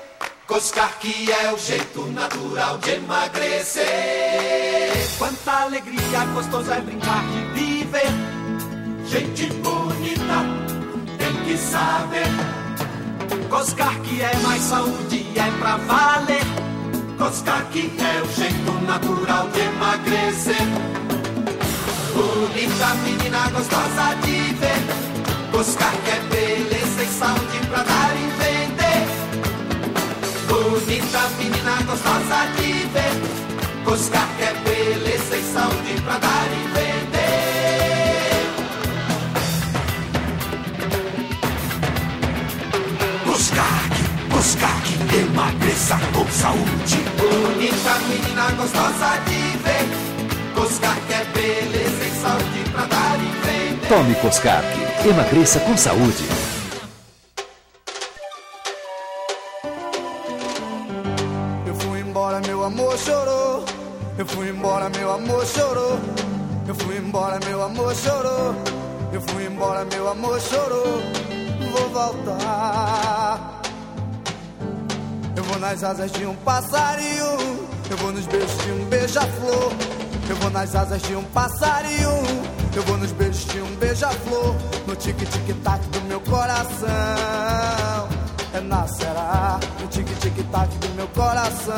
[0.46, 3.84] Coscar que é o jeito natural de emagrecer.
[5.18, 8.06] Quanta alegria gostoso é brincar de viver.
[9.08, 10.44] Gente bonita
[11.18, 12.28] tem que saber.
[13.50, 16.44] Coscar que é mais saúde, é pra valer.
[17.18, 20.62] Coscar que é o jeito natural de emagrecer.
[22.14, 25.50] Bonita menina gostosa de ver.
[25.50, 27.45] Coscar que é beleza e saúde
[30.86, 33.14] Bonita menina gostosa de ver.
[33.84, 38.46] Coscar que é beleza e saúde pra dar e vender.
[43.26, 43.90] Coscar,
[44.30, 44.80] Coscar
[45.10, 46.98] que emagreça com saúde.
[47.18, 49.88] Bonita menina gostosa de ver.
[50.54, 53.88] Coscar que é beleza e saúde pra dar e vender.
[53.88, 54.64] Tome Coscarp.
[55.04, 56.35] Emagreça com saúde.
[70.36, 71.02] Amor chorou.
[71.72, 73.62] Vou voltar.
[75.34, 77.66] Eu vou nas asas de um passarinho.
[77.90, 79.72] Eu vou nos beijos de um beija-flor.
[80.28, 82.10] Eu vou nas asas de um passarinho.
[82.74, 84.54] Eu vou nos beijos de um beija-flor.
[84.86, 86.86] No tic-tic-tac do meu coração.
[88.52, 91.74] Renascerá no tic-tic-tac do meu coração.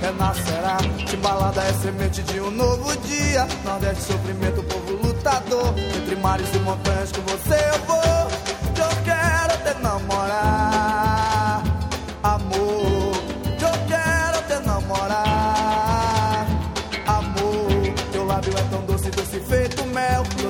[0.00, 0.78] Renascerá,
[1.22, 3.46] balada é semente de um novo dia.
[3.64, 4.85] Nordeste, sofrimento, povo
[5.28, 7.96] Entre mares e montanhas com você eu vou.
[8.78, 10.65] Eu quero te namorar,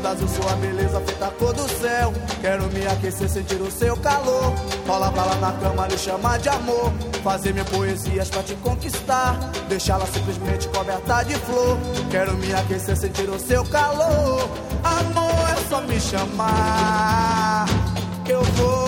[0.06, 2.12] Toda azul sua beleza feita a cor do céu.
[2.40, 4.54] Quero me aquecer, sentir o seu calor.
[4.86, 6.92] Rola lá na cama, lhe chamar de amor.
[7.24, 9.36] Fazer minhas poesias pra te conquistar.
[9.68, 11.76] Deixá-la simplesmente coberta de flor.
[12.08, 14.48] Quero me aquecer, sentir o seu calor.
[14.84, 17.66] Amor, é só me chamar.
[18.28, 18.85] Eu vou.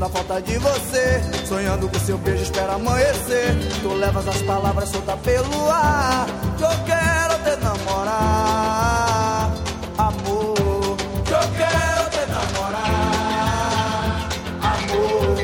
[0.00, 1.20] Sentindo a falta de você.
[1.46, 3.54] Sonhando com seu beijo, espero amanhecer.
[3.82, 6.26] Tu levas as palavras soltas pelo ar.
[6.56, 9.52] Que eu quero te namorar.
[9.98, 14.28] Amor, que eu quero te namorar.
[14.62, 15.36] Amor,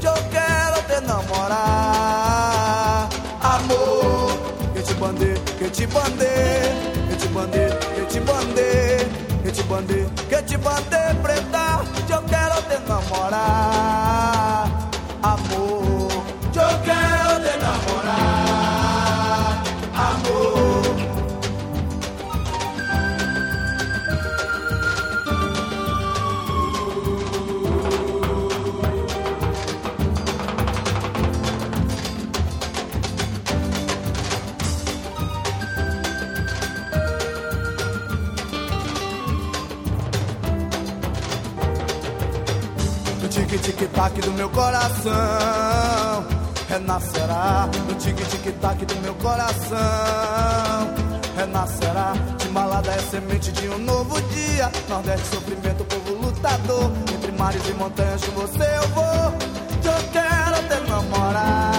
[0.00, 1.48] que eu quero te namorar.
[3.40, 4.32] Amor,
[4.74, 6.90] que te bandei, que te bandei.
[7.08, 8.99] Que te bandei, que te bandei.
[9.50, 11.82] Que te bandei, que te bandei, preta.
[12.06, 14.49] Que eu quero te namorar.
[44.10, 46.26] Tic-tic-tac do meu coração.
[46.68, 49.78] Renascerá No tic-tic-tac do meu coração.
[51.36, 54.70] Renascerá Timbalada é semente de um novo dia.
[54.88, 56.90] Nordeste, sofrimento, povo lutador.
[57.14, 59.04] Entre mares e montanhas com você eu vou.
[59.82, 61.69] Eu quero te namorar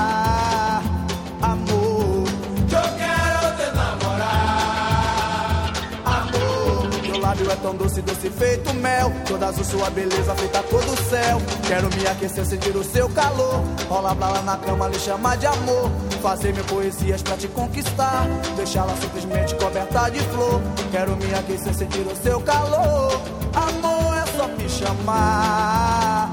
[7.57, 9.11] tão doce, doce feito mel.
[9.27, 11.41] Toda azul sua beleza feita cor do céu.
[11.67, 13.63] Quero me aquecer, sentir o seu calor.
[13.87, 15.89] Rola lá na cama, lhe chamar de amor.
[16.21, 18.27] Fazer mil poesias pra te conquistar.
[18.55, 20.61] Deixá-la simplesmente coberta de flor.
[20.91, 23.21] Quero me aquecer, sentir o seu calor.
[23.53, 26.31] Amor é só me chamar.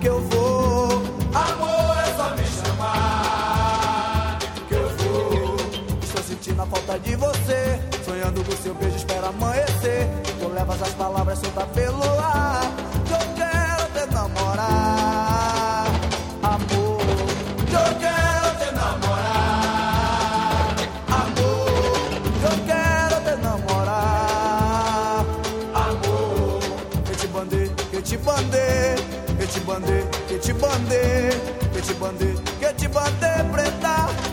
[0.00, 1.02] Que eu vou.
[1.34, 4.38] Amor é só me chamar.
[4.68, 5.56] Que eu vou.
[6.02, 7.80] Estou sentindo a falta de você.
[8.04, 10.08] Sonhando com seu beijo, espera amanhecer.
[10.54, 12.62] Levas as palavras soltas pelo ar.
[13.10, 15.86] Eu quero te namorar.
[16.44, 17.00] Amor,
[17.72, 19.16] eu quero te namorar.
[21.08, 21.98] Amor,
[22.44, 25.24] eu quero te namorar.
[25.74, 26.60] Amor,
[27.04, 28.94] que te bandei, que te bandei.
[29.36, 31.30] Que te bandei, que te bandei.
[31.72, 34.23] Que te bandei, que te bandei, preta.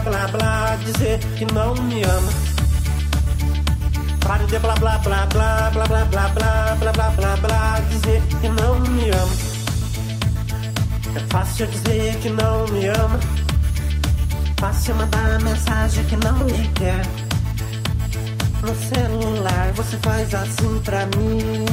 [0.00, 2.32] blá blá dizer que não me ama.
[4.26, 8.22] Pare de blá blá blá blá blá blá blá blá blá blá blá blá dizer
[8.40, 9.36] que não me ama.
[11.14, 13.20] É fácil dizer que não me ama.
[14.58, 17.02] Fácil mandar mensagem que não me quer.
[18.62, 21.64] No celular você faz assim pra mim.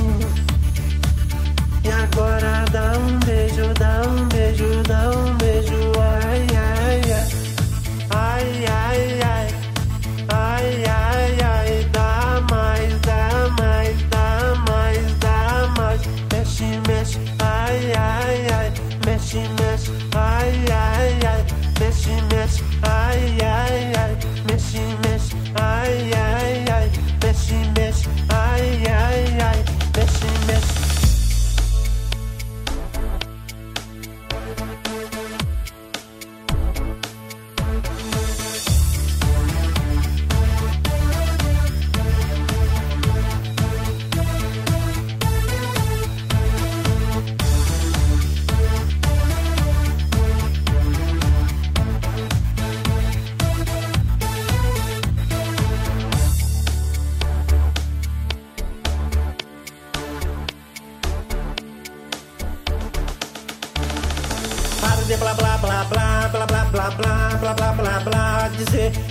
[1.84, 6.13] E agora dá um beijo, dá um beijo, dá um beijo,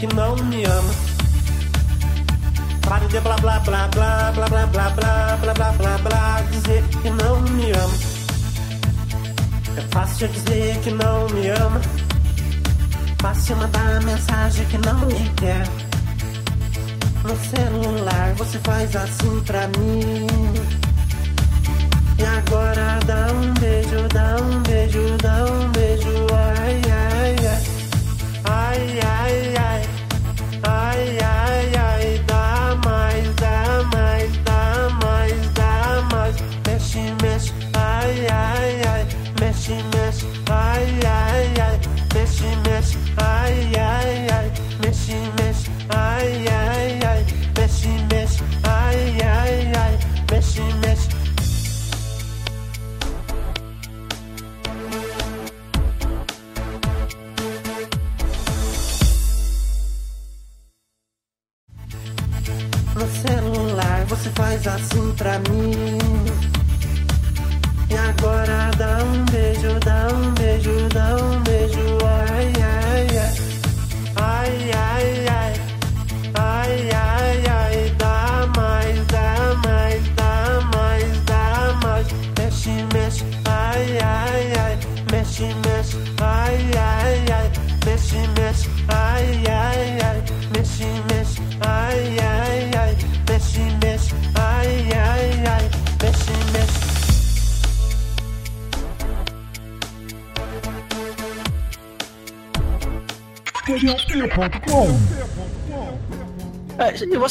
[0.03, 0.95] que não me ama.
[2.89, 6.83] Pare de blá blá blá blá blá blá blá blá blá blá blá blá dizer
[6.89, 7.95] que não me ama.
[9.77, 11.81] É fácil dizer que não me ama.
[13.21, 15.69] Fácil mandar mensagem que não me quer.
[17.23, 20.27] No celular você faz assim pra mim.
[22.19, 27.61] E agora dá um beijo, dá um beijo, dá um beijo, ai, ai, ai,
[28.45, 29.72] ai, ai, ai,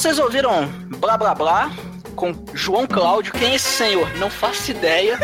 [0.02, 1.72] vocês ouviram Blá Blá Blá
[2.16, 3.32] com João Cláudio?
[3.34, 4.12] Quem é esse senhor?
[4.18, 5.16] Não faço ideia.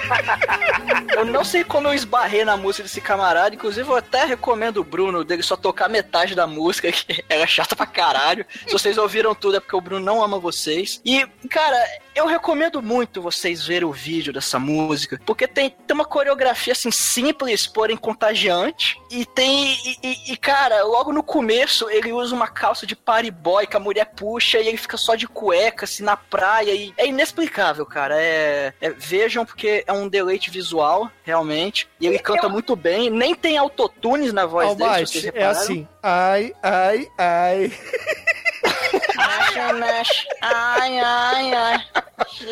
[1.14, 3.54] eu não sei como eu esbarrei na música desse camarada.
[3.54, 7.76] Inclusive, eu até recomendo o Bruno dele só tocar metade da música, que era chata
[7.76, 8.46] pra caralho.
[8.66, 10.98] Se vocês ouviram tudo, é porque o Bruno não ama vocês.
[11.04, 11.76] E, cara,
[12.20, 16.90] eu recomendo muito vocês verem o vídeo dessa música, porque tem, tem uma coreografia assim
[16.90, 19.00] simples, porém contagiante.
[19.10, 19.72] E tem.
[19.84, 23.76] E, e- e, cara, logo no começo ele usa uma calça de party boy que
[23.76, 26.72] a mulher puxa e ele fica só de cueca, assim, na praia.
[26.72, 28.14] E é inexplicável, cara.
[28.20, 31.88] É, é- vejam, porque é um deleite visual, realmente.
[32.00, 33.10] E ele canta muito bem.
[33.10, 35.06] Nem tem autotunes na voz dele.
[35.06, 35.88] se vocês é assim.
[36.02, 37.72] Ai, ai, ai.
[38.92, 40.26] Mexe, mexe.
[40.42, 41.76] Ai, ai, ai.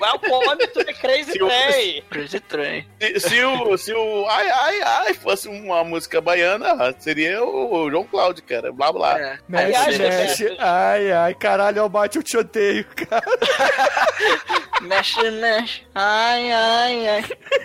[0.00, 2.02] Welcome to the Crazy Se o- Train.
[2.10, 2.86] Crazy Train.
[3.00, 8.04] Se, se o, se o Ai Ai Ai fosse uma música baiana, seria o João
[8.04, 8.72] Cláudio, cara.
[8.72, 9.18] Blá blá.
[9.18, 9.38] É.
[9.48, 10.56] Mexe, Aliás, mexe.
[10.58, 11.34] Ai, ai.
[11.34, 11.88] Caralho, eu
[12.22, 13.24] te odeio, cara.
[14.82, 15.82] Mexe, mexe.
[15.94, 17.24] Ai, ai, ai.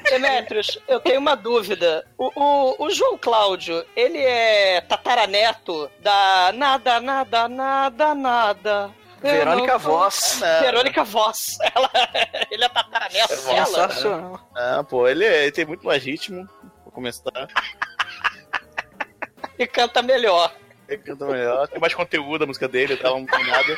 [0.09, 2.05] Demetrius, eu tenho uma dúvida.
[2.17, 8.91] O, o, o João Cláudio, ele é tataraneto da nada, nada, nada, nada.
[9.23, 10.39] Eu Verônica não- Voss.
[10.61, 11.57] Verônica Voss.
[11.75, 11.89] Ela,
[12.49, 13.65] ele é tataraneto dela.
[13.65, 14.49] Sensacional.
[14.55, 16.47] Ah, pô, ele, é- ele tem muito mais ritmo.
[16.83, 17.31] Vou começar.
[19.59, 20.51] E canta melhor.
[20.87, 21.67] Ele canta melhor.
[21.67, 23.09] Tem mais conteúdo a música dele, tá?
[23.09, 23.77] Não tem nada.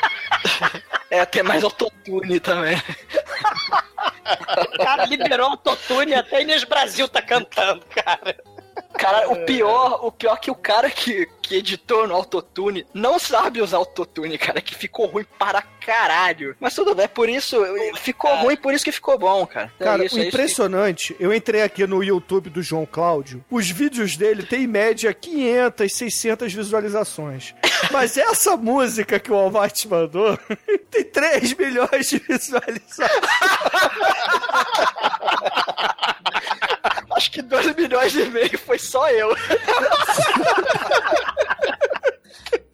[1.10, 2.80] É, tem mais autotune também.
[4.74, 8.36] O cara liberou autotune até Inês Brasil tá cantando, cara.
[8.98, 13.18] Cara, o pior, o pior é que o cara que, que editou no autotune não
[13.18, 16.56] sabe usar autotune, cara, que ficou ruim para caralho.
[16.60, 17.56] Mas tudo bem, por isso,
[17.96, 19.72] ficou ruim, por isso que ficou bom, cara.
[19.78, 20.28] É Cara, isso, o é isso.
[20.28, 25.12] impressionante, eu entrei aqui no YouTube do João Cláudio, os vídeos dele têm em média
[25.12, 27.54] 500, 600 visualizações.
[27.90, 30.38] Mas essa música que o Almighty mandou
[30.90, 33.10] tem 3 milhões de visualizações.
[37.14, 39.34] Acho que 2 milhões e meio foi só eu.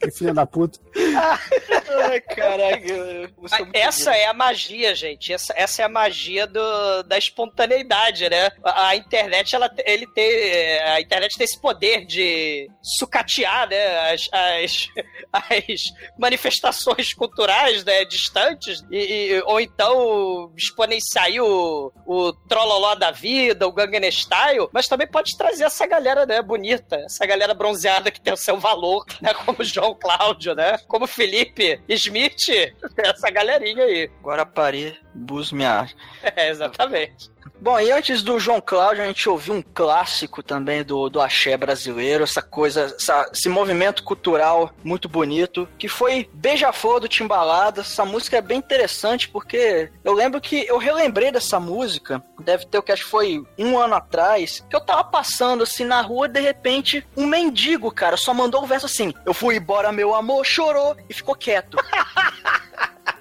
[0.00, 0.78] Que filha da puta.
[1.16, 3.30] Ai, caraca.
[3.72, 5.32] Essa é a magia, gente.
[5.32, 8.50] Essa, essa é a magia do, da espontaneidade, né?
[8.64, 14.12] A, a internet, ela, ele tem, a internet tem esse poder de sucatear, né?
[14.12, 14.88] As, as,
[15.32, 15.82] as
[16.18, 18.04] manifestações culturais, né?
[18.04, 18.82] Distantes.
[18.90, 18.98] E,
[19.34, 24.68] e- ou então exponenciar o, o trololó da vida, o Gangnam Style.
[24.72, 26.40] Mas também pode trazer essa galera, né?
[26.42, 26.96] Bonita.
[26.96, 29.32] Essa galera bronzeada que tem o seu valor, né?
[29.44, 30.78] Como João Cláudio, né?
[30.86, 32.48] Como Felipe Smith.
[32.96, 34.10] Essa galerinha aí.
[34.22, 35.90] Guarapari, Busmiar.
[36.36, 37.30] É, exatamente.
[37.60, 41.58] Bom, e antes do João Cláudio, a gente ouviu um clássico também do, do axé
[41.58, 47.82] brasileiro, essa coisa, essa- esse movimento cultural muito bonito, que foi Beija-Flor do Timbalada.
[47.82, 52.78] Essa música é bem interessante porque eu lembro que eu relembrei dessa música, deve ter
[52.78, 56.26] o que acho que foi um ano atrás, que eu tava passando assim na rua
[56.28, 60.46] de repente um mendigo, cara, só mandou um verso assim: Eu fui embora, meu amor,
[60.46, 61.76] chorou e ficou quieto.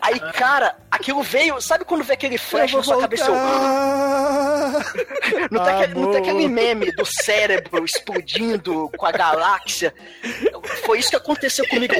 [0.09, 1.61] Aí, cara, aquilo veio.
[1.61, 3.25] Sabe quando vê aquele flash na sua cabeça?
[3.29, 3.35] Eu,
[5.51, 9.93] não, tem aquele, não tem aquele meme do cérebro explodindo com a galáxia.
[10.85, 11.93] Foi isso que aconteceu comigo.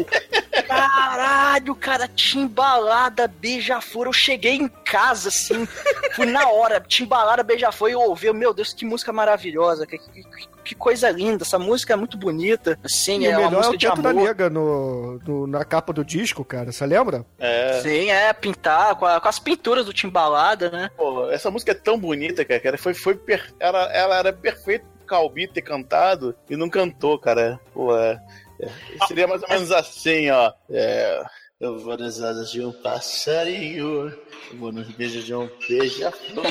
[0.68, 4.07] Caralho, cara, timbalada, beija-flor.
[4.07, 5.68] Eu cheguei em casa, assim,
[6.16, 10.24] fui na hora, timbalada, beija-flor, e eu ouvi, meu Deus, que música maravilhosa, que, que-
[10.24, 11.43] que- que coisa linda.
[11.43, 13.88] Essa música é muito bonita, assim, E é o uma melhor é música o de
[13.88, 14.24] Teto da amor.
[14.24, 16.72] Nega no, no- na capa do disco, cara.
[16.72, 17.26] Você lembra?
[17.39, 17.80] É.
[17.82, 20.89] Sim, é, pintar com, a- com as pinturas do Timbalada, né?
[20.95, 22.59] Pô, essa música é tão bonita, cara.
[22.59, 26.70] que Ela foi, foi per- ela, ela era perfeita pro Calbi ter cantado e não
[26.70, 27.59] cantou, cara.
[27.74, 28.20] Pô, é-
[28.61, 30.53] é- seria mais ou menos assim, ó.
[30.70, 31.24] É,
[31.59, 34.13] eu vou nas asas de um passarinho,
[34.51, 36.45] eu vou nos beijos de um beija-flor.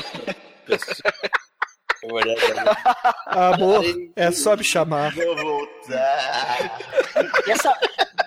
[3.27, 3.85] Amor,
[4.15, 5.13] é só me chamar.
[5.15, 6.79] Vou voltar.
[7.47, 7.79] E essa,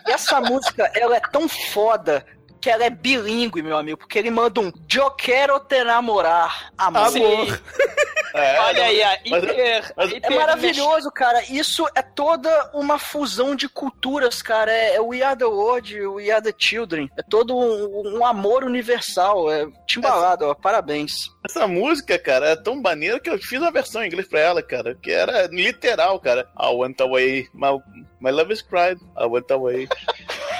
[0.07, 2.25] essa música, ela é tão foda
[2.61, 7.07] que ela é bilíngue, meu amigo, porque ele manda um Eu quero te namorar, amor.
[7.07, 7.61] Amor.
[8.33, 11.43] É, Olha aí, a mas- hiper, mas- É hiper maravilhoso, cara.
[11.51, 14.71] Isso é toda uma fusão de culturas, cara.
[14.71, 17.09] É, é We Are the World, We Are the Children.
[17.17, 19.51] É todo um, um amor universal.
[19.51, 20.53] É timbalado, ó.
[20.55, 21.29] Parabéns.
[21.45, 24.63] Essa música, cara, é tão maneira que eu fiz uma versão em inglês pra ela,
[24.63, 26.47] cara, que era literal, cara.
[26.57, 27.77] I went away, my,
[28.21, 29.87] my love is cried, I went away.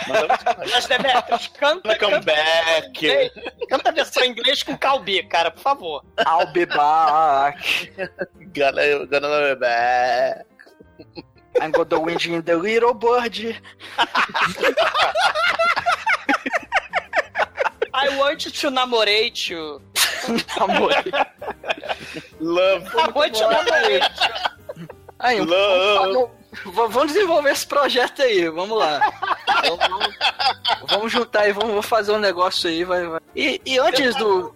[0.07, 1.95] Mas, Demetrius, canta.
[1.97, 3.32] Comeback.
[3.70, 6.03] Canta a versão em inglês com Calbi, cara, por favor.
[6.26, 7.91] I'll be back.
[8.53, 10.45] Gonna, gonna be back.
[11.62, 13.62] I'm got the wind in the little bird.
[17.93, 19.82] I want to namorate you.
[20.57, 21.12] Namorate.
[22.39, 22.88] Love.
[22.97, 24.03] I want to namorate
[24.78, 24.88] you.
[25.20, 26.14] Aí, Love.
[26.14, 26.30] vamos,
[26.66, 28.99] vamos- vamos desenvolver esse projeto aí, vamos lá.
[29.64, 30.18] Vamos, vamos-
[30.89, 32.84] vamos juntar e vamos fazer um negócio aí.
[32.84, 33.20] Vai, vai.
[33.36, 34.54] E, e antes do.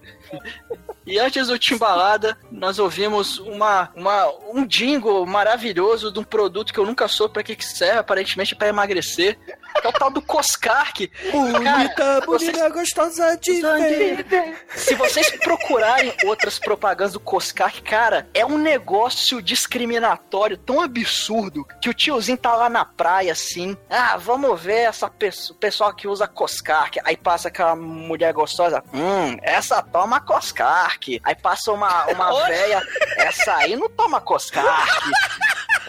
[1.06, 6.80] E antes do Timbalada, nós ouvimos uma, uma, um jingle maravilhoso de um produto que
[6.80, 10.22] eu nunca soube pra que que serve, aparentemente pra emagrecer, que é o tal do
[10.22, 11.12] Coscark.
[11.32, 14.66] Bonita, vocês- bonita, gostosa de ver.
[14.76, 21.90] se vocês procurarem outras propagandas do Coscark, cara, é um negócio discriminatório tão absurdo que
[21.90, 23.78] o tiozinho tá lá na praia assim.
[23.90, 27.00] Ah, vamos ver essa pessoa, o pessoal que usa Coscark.
[27.04, 28.84] Aí passa aquela mulher gostosa.
[28.94, 30.95] Hum, essa toma Coscark.
[31.24, 32.82] Aí passa uma, uma véia.
[33.18, 35.12] Essa aí não toma Coscark.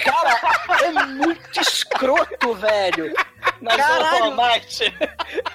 [0.04, 0.40] Cara,
[0.82, 3.14] é muito escroto, velho.
[3.60, 4.34] Mas, Caralho.
[4.36, 4.84] Mate,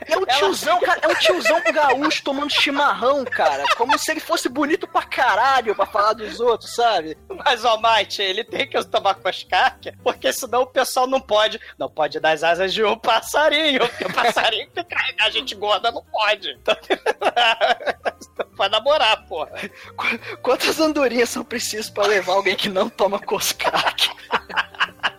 [0.07, 3.63] É um tiozão, cara, é um tiozão gaúcho tomando chimarrão, cara.
[3.77, 7.17] Como se ele fosse bonito pra caralho pra falar dos outros, sabe?
[7.45, 11.59] Mas, ó, Mate, ele tem que tomar coscarque, porque senão o pessoal não pode.
[11.77, 15.91] Não pode dar as asas de um passarinho, porque o passarinho que carregar gente gorda
[15.91, 16.49] não pode.
[16.51, 16.75] Então,
[18.57, 19.51] vai namorar, porra.
[19.95, 24.09] Qu- Quantas andorinhas são precisas pra levar alguém que não toma coscaque?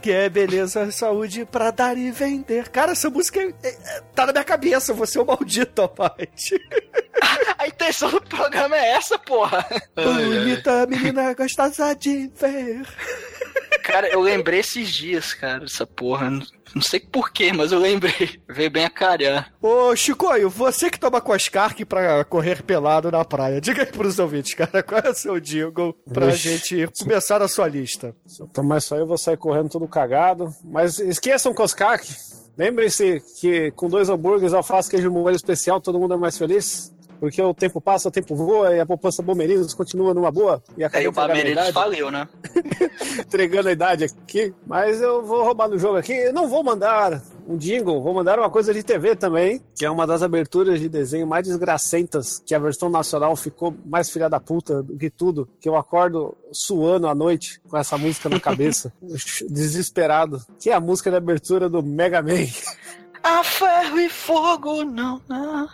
[0.00, 2.68] Que é beleza, saúde pra dar e vender.
[2.68, 4.92] Cara, essa música é- é- tá na minha cabeça.
[4.94, 6.28] Você é o maldito, rapaz.
[7.58, 9.64] A intenção do programa é essa, porra.
[9.96, 12.82] Bonita menina gostosa de ver.
[13.82, 16.30] Cara, eu lembrei esses dias, cara, dessa porra.
[16.74, 18.38] Não- sei porquê, mas eu lembrei.
[18.48, 19.52] Veio bem a calhar.
[19.60, 23.60] Ô, Chicoio, você que toma Coscark pra correr pelado na praia.
[23.60, 26.48] Diga aí pros ouvintes, cara, qual é o seu jingle pra Vixe.
[26.76, 28.14] gente começar a sua lista.
[28.26, 30.52] Se eu tomar isso aí, eu vou sair correndo todo cagado.
[30.64, 32.06] Mas esqueçam Coscac.
[32.56, 36.92] Lembrem-se que com dois hambúrgueres, alface, queijo molho especial, todo mundo é mais feliz.
[37.20, 40.62] Porque o tempo passa, o tempo voa e a poupança Bomerinos continua numa boa.
[40.76, 41.72] E acaba Aí o entregando a Bamerinos idade.
[41.72, 42.28] valeu, né?
[43.18, 44.54] entregando a idade aqui.
[44.66, 46.12] Mas eu vou roubar no jogo aqui.
[46.12, 49.90] Eu não vou mandar um jingle, vou mandar uma coisa de TV também, que é
[49.90, 54.40] uma das aberturas de desenho mais desgracentas, que a versão nacional ficou mais filha da
[54.40, 58.92] puta do que tudo, que eu acordo suando à noite com essa música na cabeça,
[59.48, 62.46] desesperado, que é a música de abertura do Mega Man,
[63.24, 65.66] A ferro e fogo, não, não.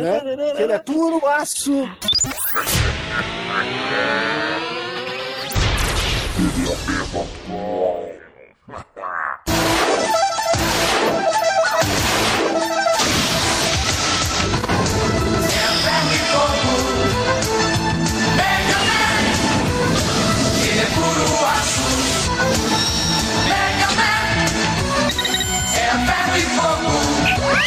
[0.00, 0.20] né?
[0.56, 1.72] Ele é puro aço.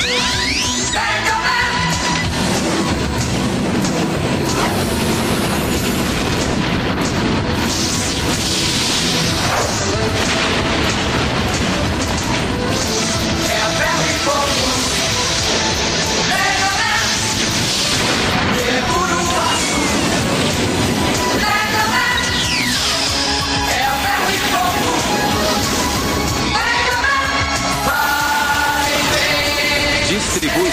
[0.06, 0.37] Yeah.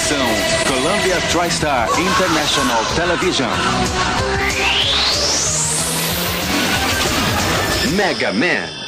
[0.05, 0.27] Distribuição
[0.67, 3.49] Columbia TriStar International Television.
[7.97, 8.84] Mega Man.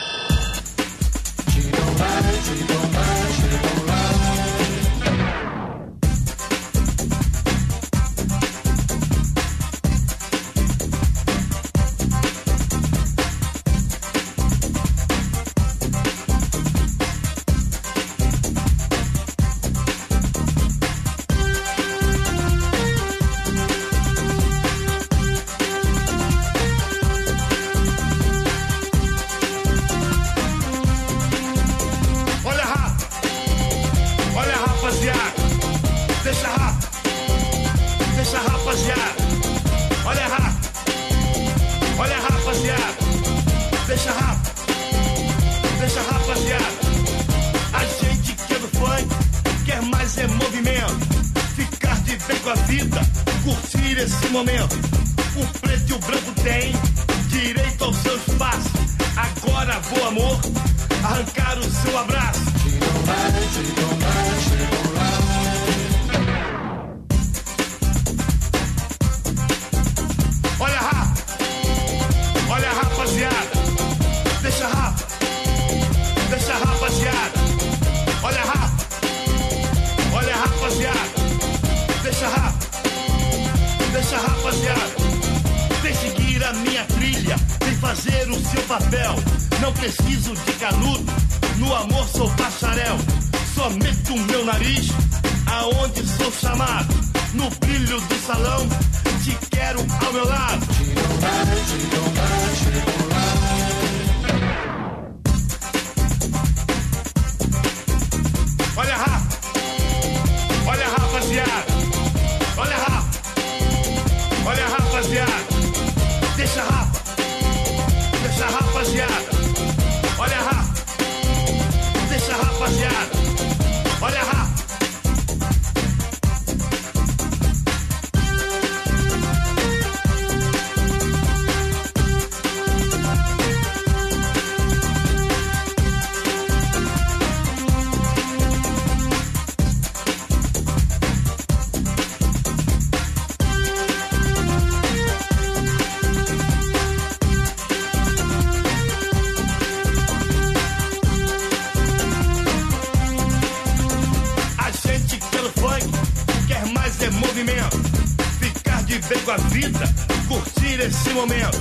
[159.26, 159.94] Ficar de bem com a vida,
[160.28, 161.58] curtir esse momento.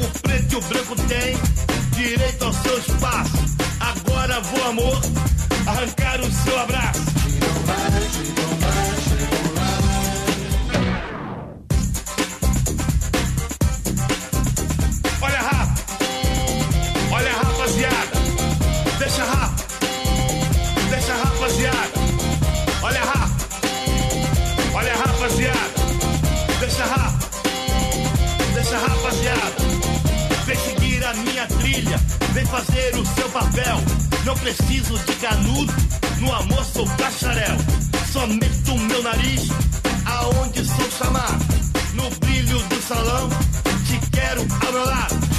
[0.00, 1.36] O preto e o branco têm
[1.94, 3.44] direito ao seu espaço.
[3.78, 5.02] Agora vou, amor,
[5.66, 7.02] arrancar o seu abraço.
[8.62, 8.83] Olha a
[32.54, 33.76] fazer o seu papel.
[34.24, 35.74] Não preciso de canudo,
[36.20, 37.56] no amor sou bacharel.
[38.12, 39.48] Só meto meu nariz
[40.06, 41.44] aonde sou chamado.
[41.94, 43.28] No brilho do salão,
[43.86, 45.33] te quero ao meu lado.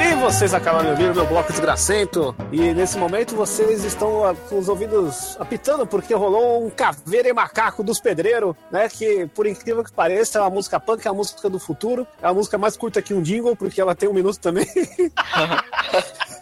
[0.00, 2.34] E vocês acabaram de ouvir o meu bloco desgracento.
[2.50, 7.82] E nesse momento vocês estão com os ouvidos apitando porque rolou um caveira e macaco
[7.82, 8.88] dos pedreiros, né?
[8.88, 12.06] Que por incrível que pareça é uma música punk, é a música do futuro.
[12.22, 14.66] É a música mais curta que um jingle, porque ela tem um minuto também.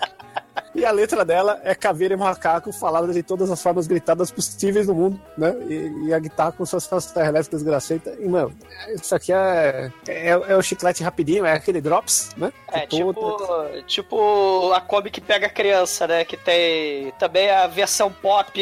[0.73, 4.87] E a letra dela é caveira e macaco falada de todas as formas gritadas possíveis
[4.87, 5.53] no mundo, né?
[5.69, 8.17] E, e a guitarra com suas forças elétricas graceitas.
[8.21, 8.53] E, mano,
[8.95, 12.53] isso aqui é, é, é o chiclete rapidinho, é aquele drops, né?
[12.73, 16.25] É, tipo, todo- tipo a Kombi que pega a criança, né?
[16.25, 18.53] Que tem também a versão pop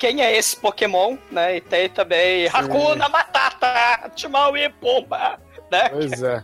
[0.00, 1.56] Quem é esse Pokémon, né?
[1.58, 5.38] E tem também Hakuna Matata, Timão e Pumba,
[5.70, 5.88] né?
[5.90, 6.42] Pois é.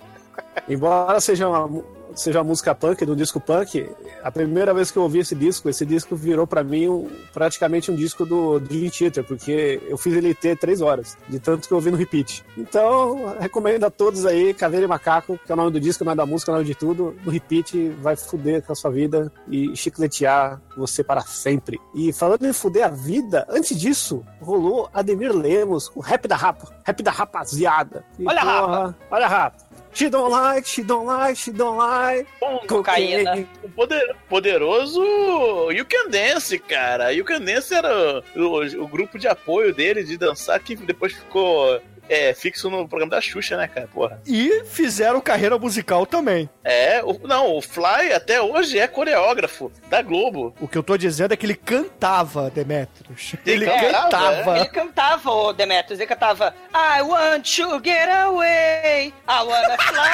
[0.68, 1.82] Embora seja uma,
[2.15, 3.89] seja uma música punk, do disco punk,
[4.23, 7.91] a primeira vez que eu ouvi esse disco, esse disco virou pra mim um- praticamente
[7.91, 11.73] um disco do Dream Theater, porque eu fiz ele ter três horas, de tanto que
[11.73, 12.45] eu ouvi no repeat.
[12.57, 16.07] Então, recomendo a todos aí, Caveira e Macaco, que é o nome do disco, o
[16.07, 19.33] nome da música, o nome de tudo, no repeat, vai fuder com a sua vida
[19.49, 21.81] e chicletear você para sempre.
[21.95, 26.69] E falando em fuder a vida, antes disso, rolou Ademir Lemos com Rap da Rapa,
[26.85, 28.05] Rap da Rapaziada.
[28.19, 28.67] E, Olha a Rapa.
[28.67, 29.62] porra, Olha a Rapa.
[29.95, 32.27] She don't like, she don't like, she don't like.
[32.66, 33.47] cocaína.
[33.62, 37.12] O poder- poderoso You Can Dance, cara.
[37.12, 41.79] You Can Dance era o, o grupo de apoio dele de dançar que depois ficou
[42.09, 43.88] é, fixo no programa da Xuxa, né, cara?
[43.92, 44.20] Porra.
[44.26, 46.48] E fizeram carreira musical também.
[46.64, 50.55] É, o, não, o Fly até hoje é coreógrafo da Globo.
[50.61, 53.34] O que eu tô dizendo é que ele cantava, Demetrius.
[53.46, 54.57] Ele Ele cantava, cantava.
[54.59, 60.11] Ele cantava, o Demetrius, ele cantava I want to get away, I wanna fly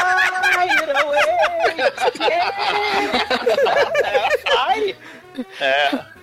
[1.03, 1.19] away.
[2.19, 2.53] Yeah.
[4.47, 4.97] Fly.
[5.61, 6.18] É.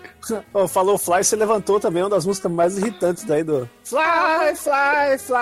[0.53, 5.17] Oh, falou Fly, você levantou também uma das músicas mais irritantes daí do Fly, fly,
[5.19, 5.39] fly,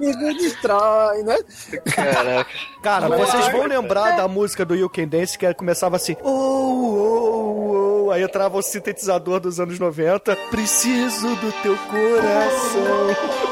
[0.00, 1.36] me destrói, né?
[1.94, 2.50] Caraca.
[2.82, 6.28] Cara, Mas- vocês vão lembrar da música do You Can Dance que começava assim, oh,
[6.30, 13.45] oh, oh, aí entrava o sintetizador dos anos 90, preciso do teu coração.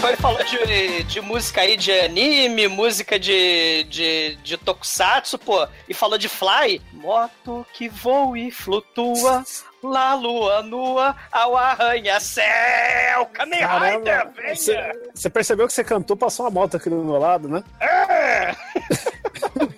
[0.00, 5.92] Chico falou de, de música aí de anime, música de, de, de tokusatsu, pô, e
[5.92, 6.80] falou de Fly.
[6.92, 9.44] Moto que voa e flutua,
[9.82, 14.30] lá lua nua, ao arranha-céu, Kamen Rider,
[15.14, 17.62] você percebeu que você cantou, passou uma moto aqui do meu lado, né?
[17.78, 18.56] É!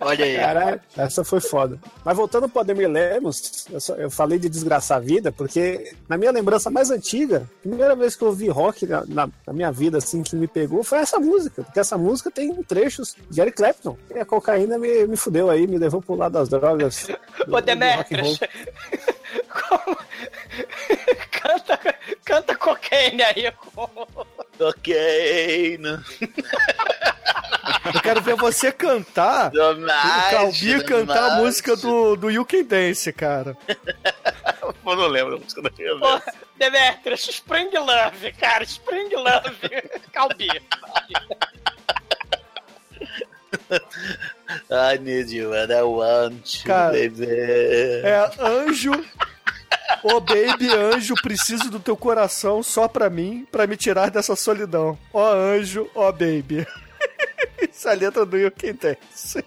[0.00, 0.36] Olha aí.
[0.36, 1.78] Caralho, essa foi foda.
[2.04, 6.16] Mas voltando pro Ademir Lemos, eu, só- eu falei de desgraçar a vida, porque na
[6.16, 9.70] minha lembrança mais antiga, a primeira vez que eu ouvi rock na, na- na minha
[9.70, 11.62] vida, assim, que me pegou, foi essa música.
[11.62, 13.96] Porque essa música tem trechos de Eric Clapton.
[14.14, 17.06] E a cocaína me, me fudeu aí, me levou pro lado das drogas.
[17.48, 18.40] Ô, Demetrius,
[21.30, 21.78] canta,
[22.24, 23.52] canta cocaine aí.
[24.58, 26.02] Ok, né?
[27.94, 33.12] Eu quero ver você cantar, o Calbi cantar a música do, do You Can Dance,
[33.12, 33.56] cara.
[34.62, 36.20] Eu não lembro da música da minha Ô,
[36.56, 39.82] Demetrius, Spring Love, cara, Spring Love,
[40.12, 40.48] Calbi.
[44.70, 47.26] I need you and I want you, Cara, baby.
[47.28, 48.92] É anjo.
[50.02, 54.98] Ô baby, anjo, preciso do teu coração só pra mim, pra me tirar dessa solidão.
[55.12, 56.66] Ó anjo, ó baby.
[57.72, 59.44] Isso é a letra do Dance.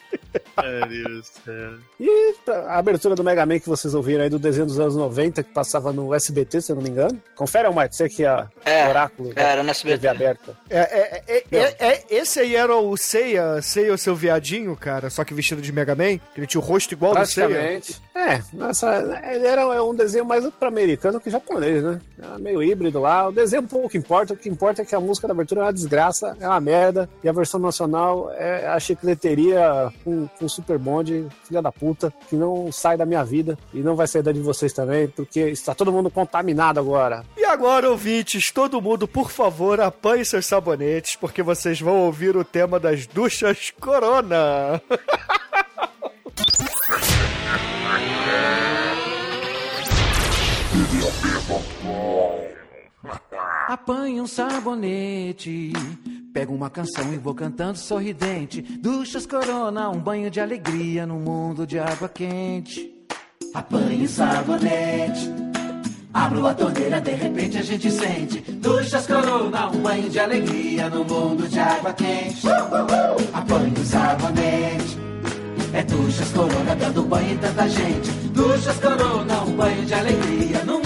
[1.45, 1.73] Céu.
[1.99, 5.43] E a abertura do Mega Man que vocês ouviram aí do desenho dos anos 90,
[5.43, 7.21] que passava no SBT, se eu não me engano.
[7.35, 9.31] Confere, Almar, você que é, É, oráculo.
[9.35, 9.93] era no SBT.
[9.97, 10.57] TV aberta.
[10.69, 15.09] É, é, é, é, é- esse aí era o Seiya, Seiya, o seu viadinho, cara,
[15.09, 17.81] só que vestido de Mega Man, que ele tinha o rosto igual do Seiya.
[18.15, 21.99] É, nossa, ele era um desenho mais para americano que japonês, né?
[22.21, 23.27] Era meio híbrido lá.
[23.27, 25.73] O desenho pouco importa, o que importa é que a música da abertura é uma
[25.73, 27.82] desgraça, é uma merda, e a versão nacional
[28.33, 33.23] é a chicleteria com, com super bonde, filha da puta, que não sai da minha
[33.23, 37.23] vida e não vai sair da de vocês também, porque está todo mundo contaminado agora.
[37.37, 42.43] E agora, ouvintes, todo mundo, por favor, apanhe seus sabonetes, porque vocês vão ouvir o
[42.43, 44.81] tema das duchas Corona.
[53.67, 55.73] Apanhe um sabonete,
[56.33, 58.61] pego uma canção e vou cantando sorridente.
[58.61, 62.91] Duchas corona, um banho de alegria num mundo de água quente.
[63.53, 65.31] Apanhe um sabonete,
[66.11, 68.41] abro a torneira, de repente a gente sente.
[68.53, 72.47] Duchas corona, um banho de alegria num mundo de água quente.
[73.31, 74.97] Apanhe um sabonete,
[75.71, 78.09] é duchas corona dando banho em tanta gente.
[78.33, 80.82] Duchas corona, um banho de alegria num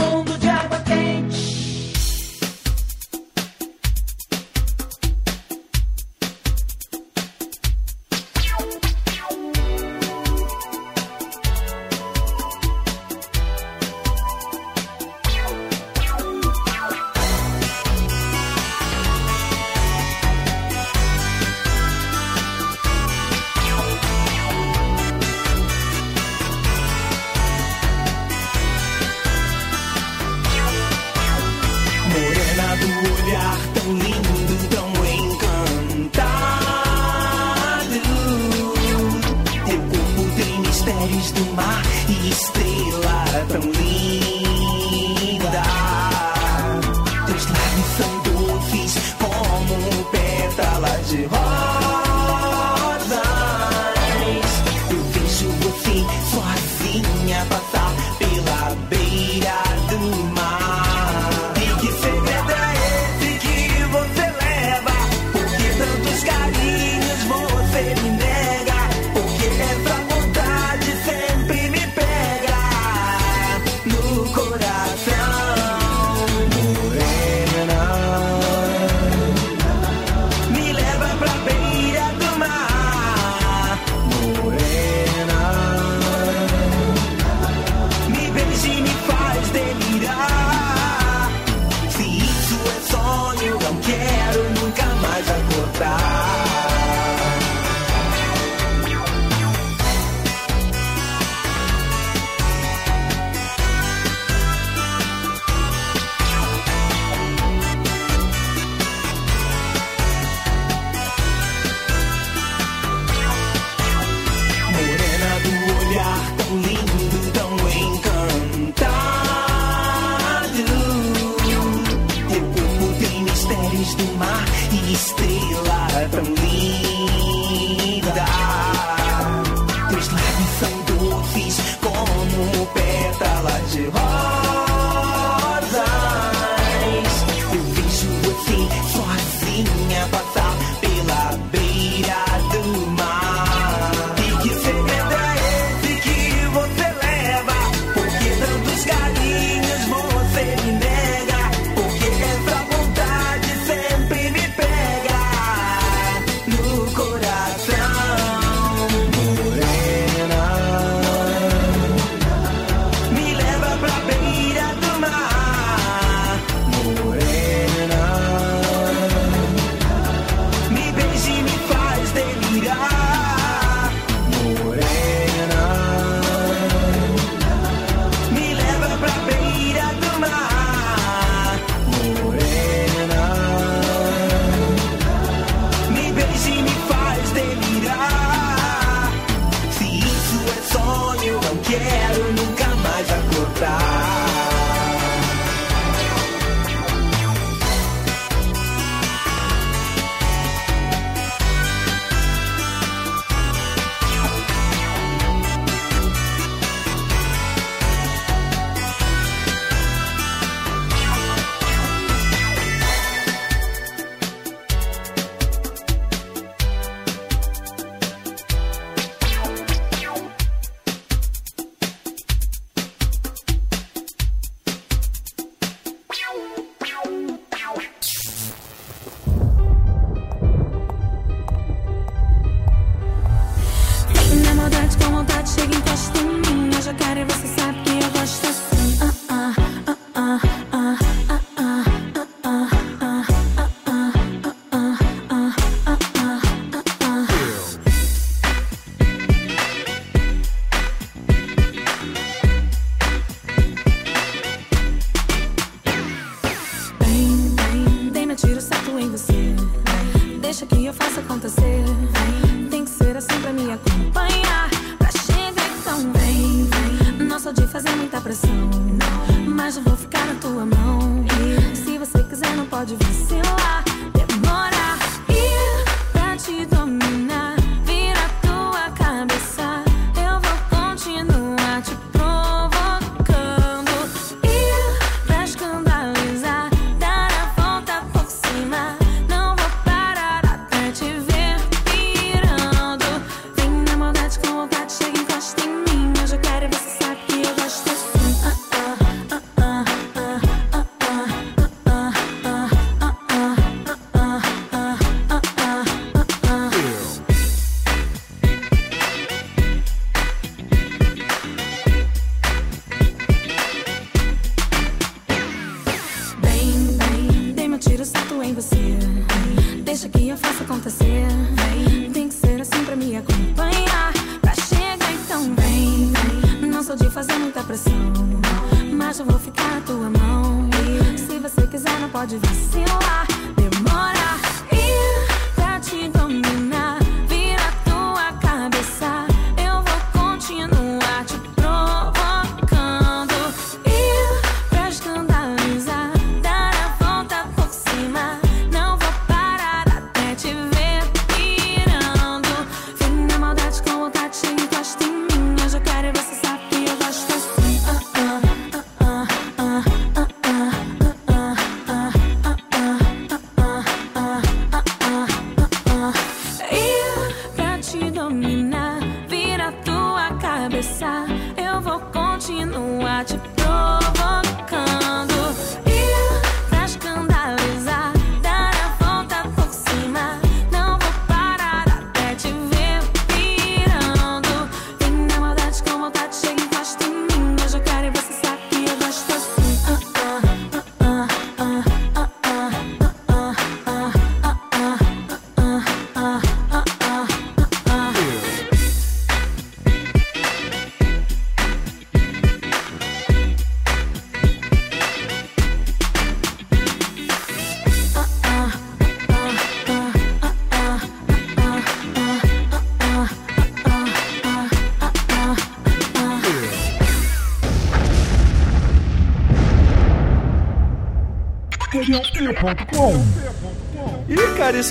[140.31, 140.66] stop.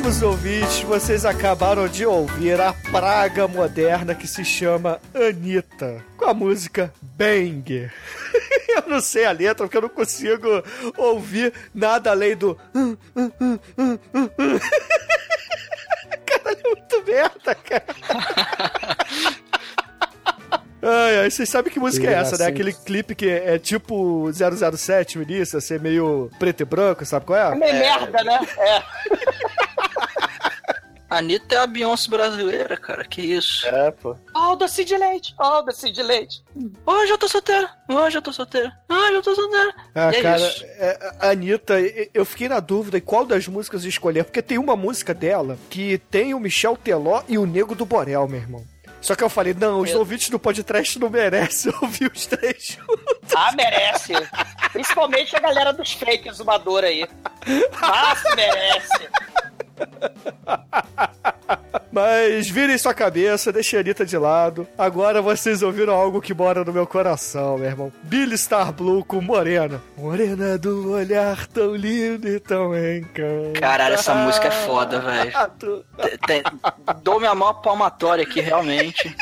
[0.06, 6.34] Caríssimos ouvintes, vocês acabaram de ouvir a praga moderna que se chama Anitta, com a
[6.34, 7.92] música Banger.
[8.68, 10.62] Eu não sei a letra porque eu não consigo
[10.98, 12.54] ouvir nada além do.
[16.26, 17.86] Caralho, é muito merda, cara.
[20.88, 22.48] Ai, ai, vocês sabem que música é essa, né?
[22.48, 22.48] Engraçado.
[22.52, 27.36] Aquele clipe que é tipo 007 no início, ser meio preto e branco, sabe qual
[27.36, 27.52] é?
[27.52, 28.38] É meio merda, né?
[28.56, 28.82] É.
[31.08, 33.04] Anitta é a Beyoncé brasileira, cara.
[33.04, 33.66] Que isso.
[33.68, 34.16] É, pô.
[34.34, 35.34] Ó, o doce de leite.
[35.38, 36.42] Ó, o doce de leite.
[36.84, 37.70] Hoje eu tô solteira.
[37.88, 38.72] Hoje eu tô solteira.
[38.88, 39.74] Hoje eu tô solteira.
[39.94, 40.64] Ah, E é cara, isso.
[40.64, 41.74] é, Anitta,
[42.12, 45.98] eu fiquei na dúvida em qual das músicas escolher, porque tem uma música dela que
[46.10, 48.64] tem o Michel Teló e o Nego do Borel, meu irmão.
[49.00, 53.32] Só que eu falei, não, os ouvintes do podcast não merecem ouvir os três juntos.
[53.36, 54.12] Ah, merece.
[54.72, 57.06] Principalmente a galera dos fake zumador aí.
[57.80, 59.08] Ah, merece.
[61.96, 64.68] Mas virem sua cabeça, deixem a Anitta de lado.
[64.76, 67.90] Agora vocês ouviram algo que mora no meu coração, meu irmão.
[68.02, 69.82] Billy Star Blue com Morena.
[69.96, 73.60] Morena do olhar tão lindo e tão encantado.
[73.60, 75.32] Caralho, essa música é foda, velho.
[77.02, 79.16] Dou minha mão palmatória aqui, realmente.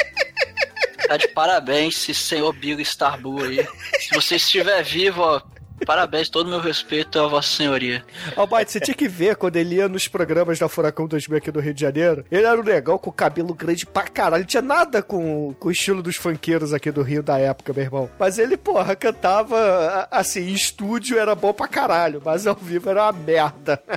[1.07, 3.65] Tá de parabéns, esse senhor Big Star Blue aí.
[4.01, 5.41] Se você estiver vivo, ó,
[5.87, 8.05] parabéns, todo meu respeito a Vossa Senhoria.
[8.37, 11.61] Albaite, você tinha que ver quando ele ia nos programas da Furacão 2000 aqui do
[11.61, 12.25] Rio de Janeiro.
[12.31, 14.43] Ele era um negão com o cabelo grande pra caralho.
[14.43, 17.83] Não tinha nada com, com o estilo dos funkeiros aqui do Rio da época, meu
[17.83, 18.11] irmão.
[18.19, 23.05] Mas ele, porra, cantava assim, em estúdio era bom pra caralho, mas ao vivo era
[23.05, 23.83] uma merda.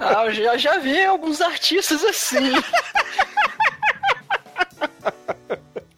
[0.00, 2.52] Ah, eu já, já vi alguns artistas assim.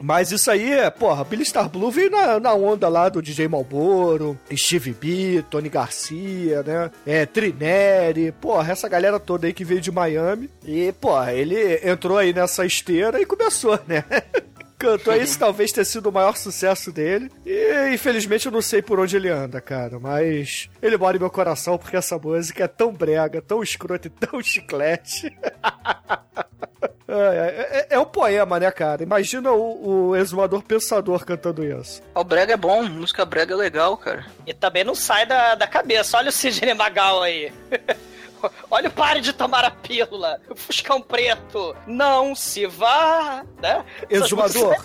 [0.01, 4.39] Mas isso aí, porra, Billy Star Blue veio na, na onda lá do DJ Malboro,
[4.57, 6.91] Steve B, Tony Garcia, né?
[7.05, 10.49] É, Trineri, porra, essa galera toda aí que veio de Miami.
[10.65, 14.05] E, porra, ele entrou aí nessa esteira e começou, né?
[14.81, 17.31] Cantou isso, talvez tenha sido o maior sucesso dele.
[17.45, 20.01] E infelizmente eu não sei por onde ele anda, cara.
[20.01, 24.11] Mas ele mora em meu coração porque essa música é tão brega, tão escrota e
[24.11, 25.31] tão chiclete.
[27.11, 29.03] É, é, é um poema, né, cara?
[29.03, 32.01] Imagina o, o exumador pensador cantando isso.
[32.15, 34.27] O brega é bom, música brega é legal, cara.
[34.47, 36.17] E também não sai da, da cabeça.
[36.17, 37.53] Olha o Sidney Magal aí.
[38.71, 40.41] Olha o pare de tomar a pílula.
[40.55, 41.75] Fuscão Preto.
[41.87, 43.45] Não se vá.
[43.61, 43.85] Né?
[44.09, 44.77] Exumador.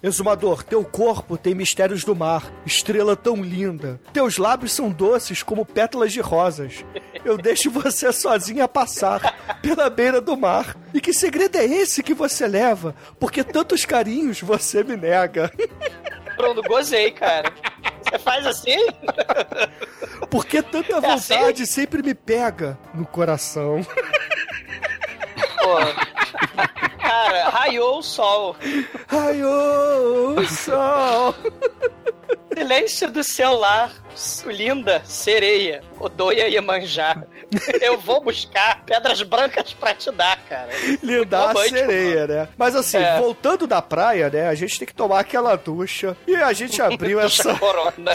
[0.00, 4.00] Exumador, teu corpo tem mistérios do mar, estrela tão linda.
[4.12, 6.84] Teus lábios são doces como pétalas de rosas.
[7.24, 10.76] Eu deixo você sozinha passar pela beira do mar.
[10.94, 12.94] E que segredo é esse que você leva?
[13.18, 15.52] Porque tantos carinhos você me nega.
[16.38, 17.52] Pronto, gozei, cara.
[18.02, 18.76] Você faz assim?
[20.30, 21.34] Porque tanta É assim?
[21.36, 23.84] vontade sempre me pega no coração.
[25.58, 25.76] Pô.
[26.98, 28.56] Cara, raiou o sol.
[29.08, 31.34] Raiou o sol.
[32.56, 33.90] Silêncio do celular.
[34.46, 35.80] Linda sereia.
[36.00, 37.22] Odoia Iemanjá.
[37.80, 40.68] Eu vou buscar pedras brancas pra te dar, cara.
[41.02, 42.48] Linda a sereia, né?
[42.58, 43.18] Mas assim, É.
[43.18, 44.48] voltando da praia, né?
[44.48, 46.16] A gente tem que tomar aquela ducha.
[46.26, 47.54] E a gente abriu essa.
[47.54, 48.12] Corona.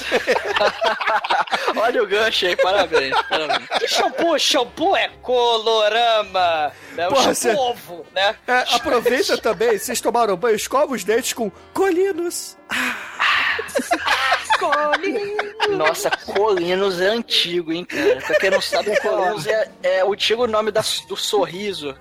[1.75, 3.67] Olha o gancho aí, parabéns, parabéns.
[3.79, 4.37] Que shampoo?
[4.37, 6.71] Shampoo é colorama.
[6.93, 7.07] Né?
[7.07, 8.35] O Porra, shampoo cê- ovo, né?
[8.47, 12.57] É, aproveita também, vocês tomaram banho, escova os dentes com colinos.
[15.69, 18.21] Nossa, Colinos é antigo, hein, cara.
[18.21, 21.95] Pra quem não sabe, Colinos é, é o antigo nome da- do sorriso.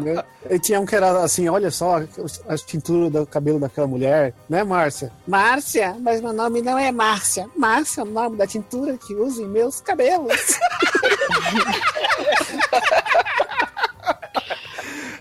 [0.00, 0.22] né?
[0.50, 2.00] E tinha um que era assim, olha só,
[2.48, 5.10] a tintura do cabelo daquela mulher, né, Márcia?
[5.26, 7.48] Márcia, mas meu nome não é Márcia.
[7.56, 10.58] Márcia é o nome da tintura que uso em meus cabelos.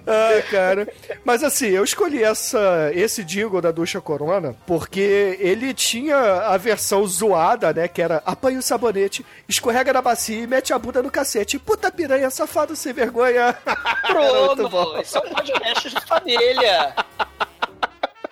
[0.08, 0.88] Ah, cara.
[1.24, 7.06] Mas assim, eu escolhi essa, esse jingle da Ducha Corona porque ele tinha a versão
[7.08, 7.88] zoada, né?
[7.88, 11.58] Que era apanha o sabonete, escorrega na bacia e mete a bunda no cacete.
[11.58, 13.56] Puta piranha, safado sem vergonha.
[14.08, 16.96] Pronto, isso é um podcast de família.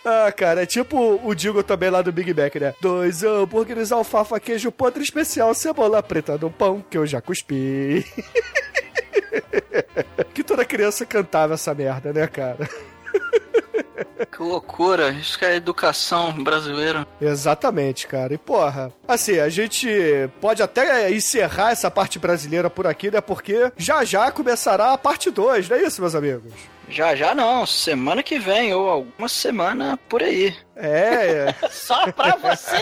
[0.06, 2.74] Ah, cara, é tipo o Digo também lá do Big Mac, né?
[2.82, 8.06] Dois hambúrgueres, alfafa, queijo podre especial, cebola preta no pão que eu já cuspi.
[10.34, 12.70] que toda criança cantava essa merda, né, cara?
[14.32, 17.06] Que loucura, isso que é educação brasileira.
[17.22, 18.34] Exatamente, cara.
[18.34, 19.88] E porra, assim, a gente
[20.42, 23.22] pode até encerrar essa parte brasileira por aqui, né?
[23.22, 26.52] Porque já já começará a parte 2, não é isso, meus amigos?
[26.90, 30.56] Já já não, semana que vem ou alguma semana por aí.
[30.76, 31.54] É.
[31.70, 32.82] Só pra você!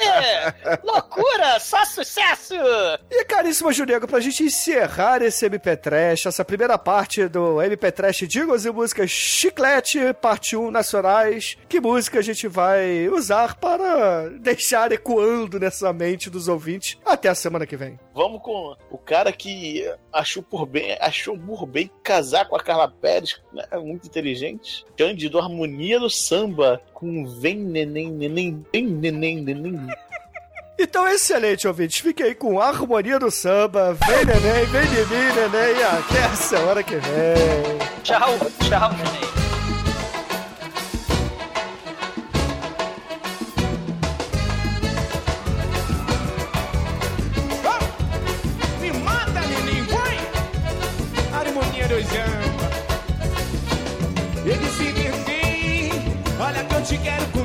[0.83, 1.59] Loucura!
[1.59, 2.55] Só sucesso!
[3.09, 8.27] E caríssimo Junego, pra gente encerrar esse MP Trash, essa primeira parte do MP Trash
[8.27, 14.91] Jingles e Músicas Chiclete, parte 1 nacionais, que música a gente vai usar para deixar
[14.91, 17.99] ecoando nessa mente dos ouvintes até a semana que vem?
[18.13, 22.89] Vamos com o cara que achou por bem, achou por bem casar com a Carla
[22.89, 23.65] Pérez, né?
[23.77, 24.85] muito inteligente.
[24.97, 29.87] Cândido Harmonia do Samba, com Vem Neném, Neném, Vem Neném, Neném.
[30.77, 31.99] Então, excelente, ouvintes.
[31.99, 33.97] Fique aí com a harmonia do samba.
[34.05, 35.79] Vem, neném, vem de mim, neném.
[35.79, 38.03] E até a semana que vem.
[38.03, 39.40] Tchau, tchau, neném.
[56.83, 57.40] Te quero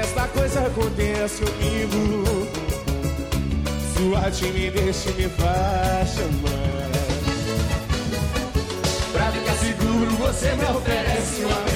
[0.00, 2.48] essa coisa acontece comigo.
[3.94, 6.90] Sua timidez me faz chamar.
[9.12, 11.69] Pra ficar seguro, você me oferece um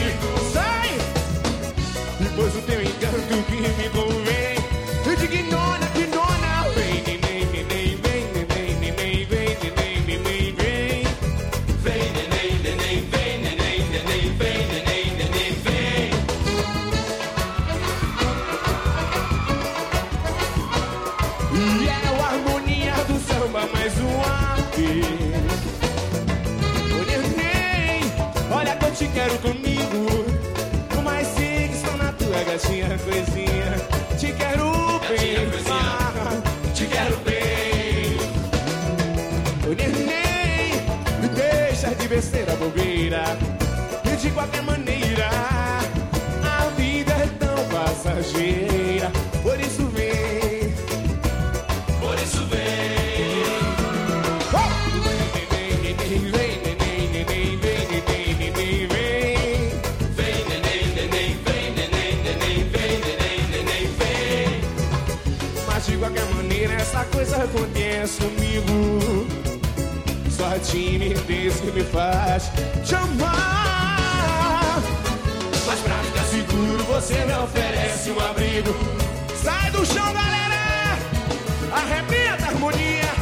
[43.15, 43.39] bobeira.
[44.05, 45.28] E de qualquer maneira,
[46.43, 49.11] a vida é tão passageira.
[49.43, 50.74] Por isso vem,
[52.01, 52.65] por isso vem.
[65.66, 69.34] Mas de qualquer maneira essa coisa acontece comigo
[70.55, 72.51] a timidez que me faz
[72.85, 74.81] te amar.
[75.66, 78.74] Mas pra ficar seguro, você me oferece um abrigo.
[79.43, 80.98] Sai do chão, galera!
[81.72, 83.14] Arrebenta a harmonia!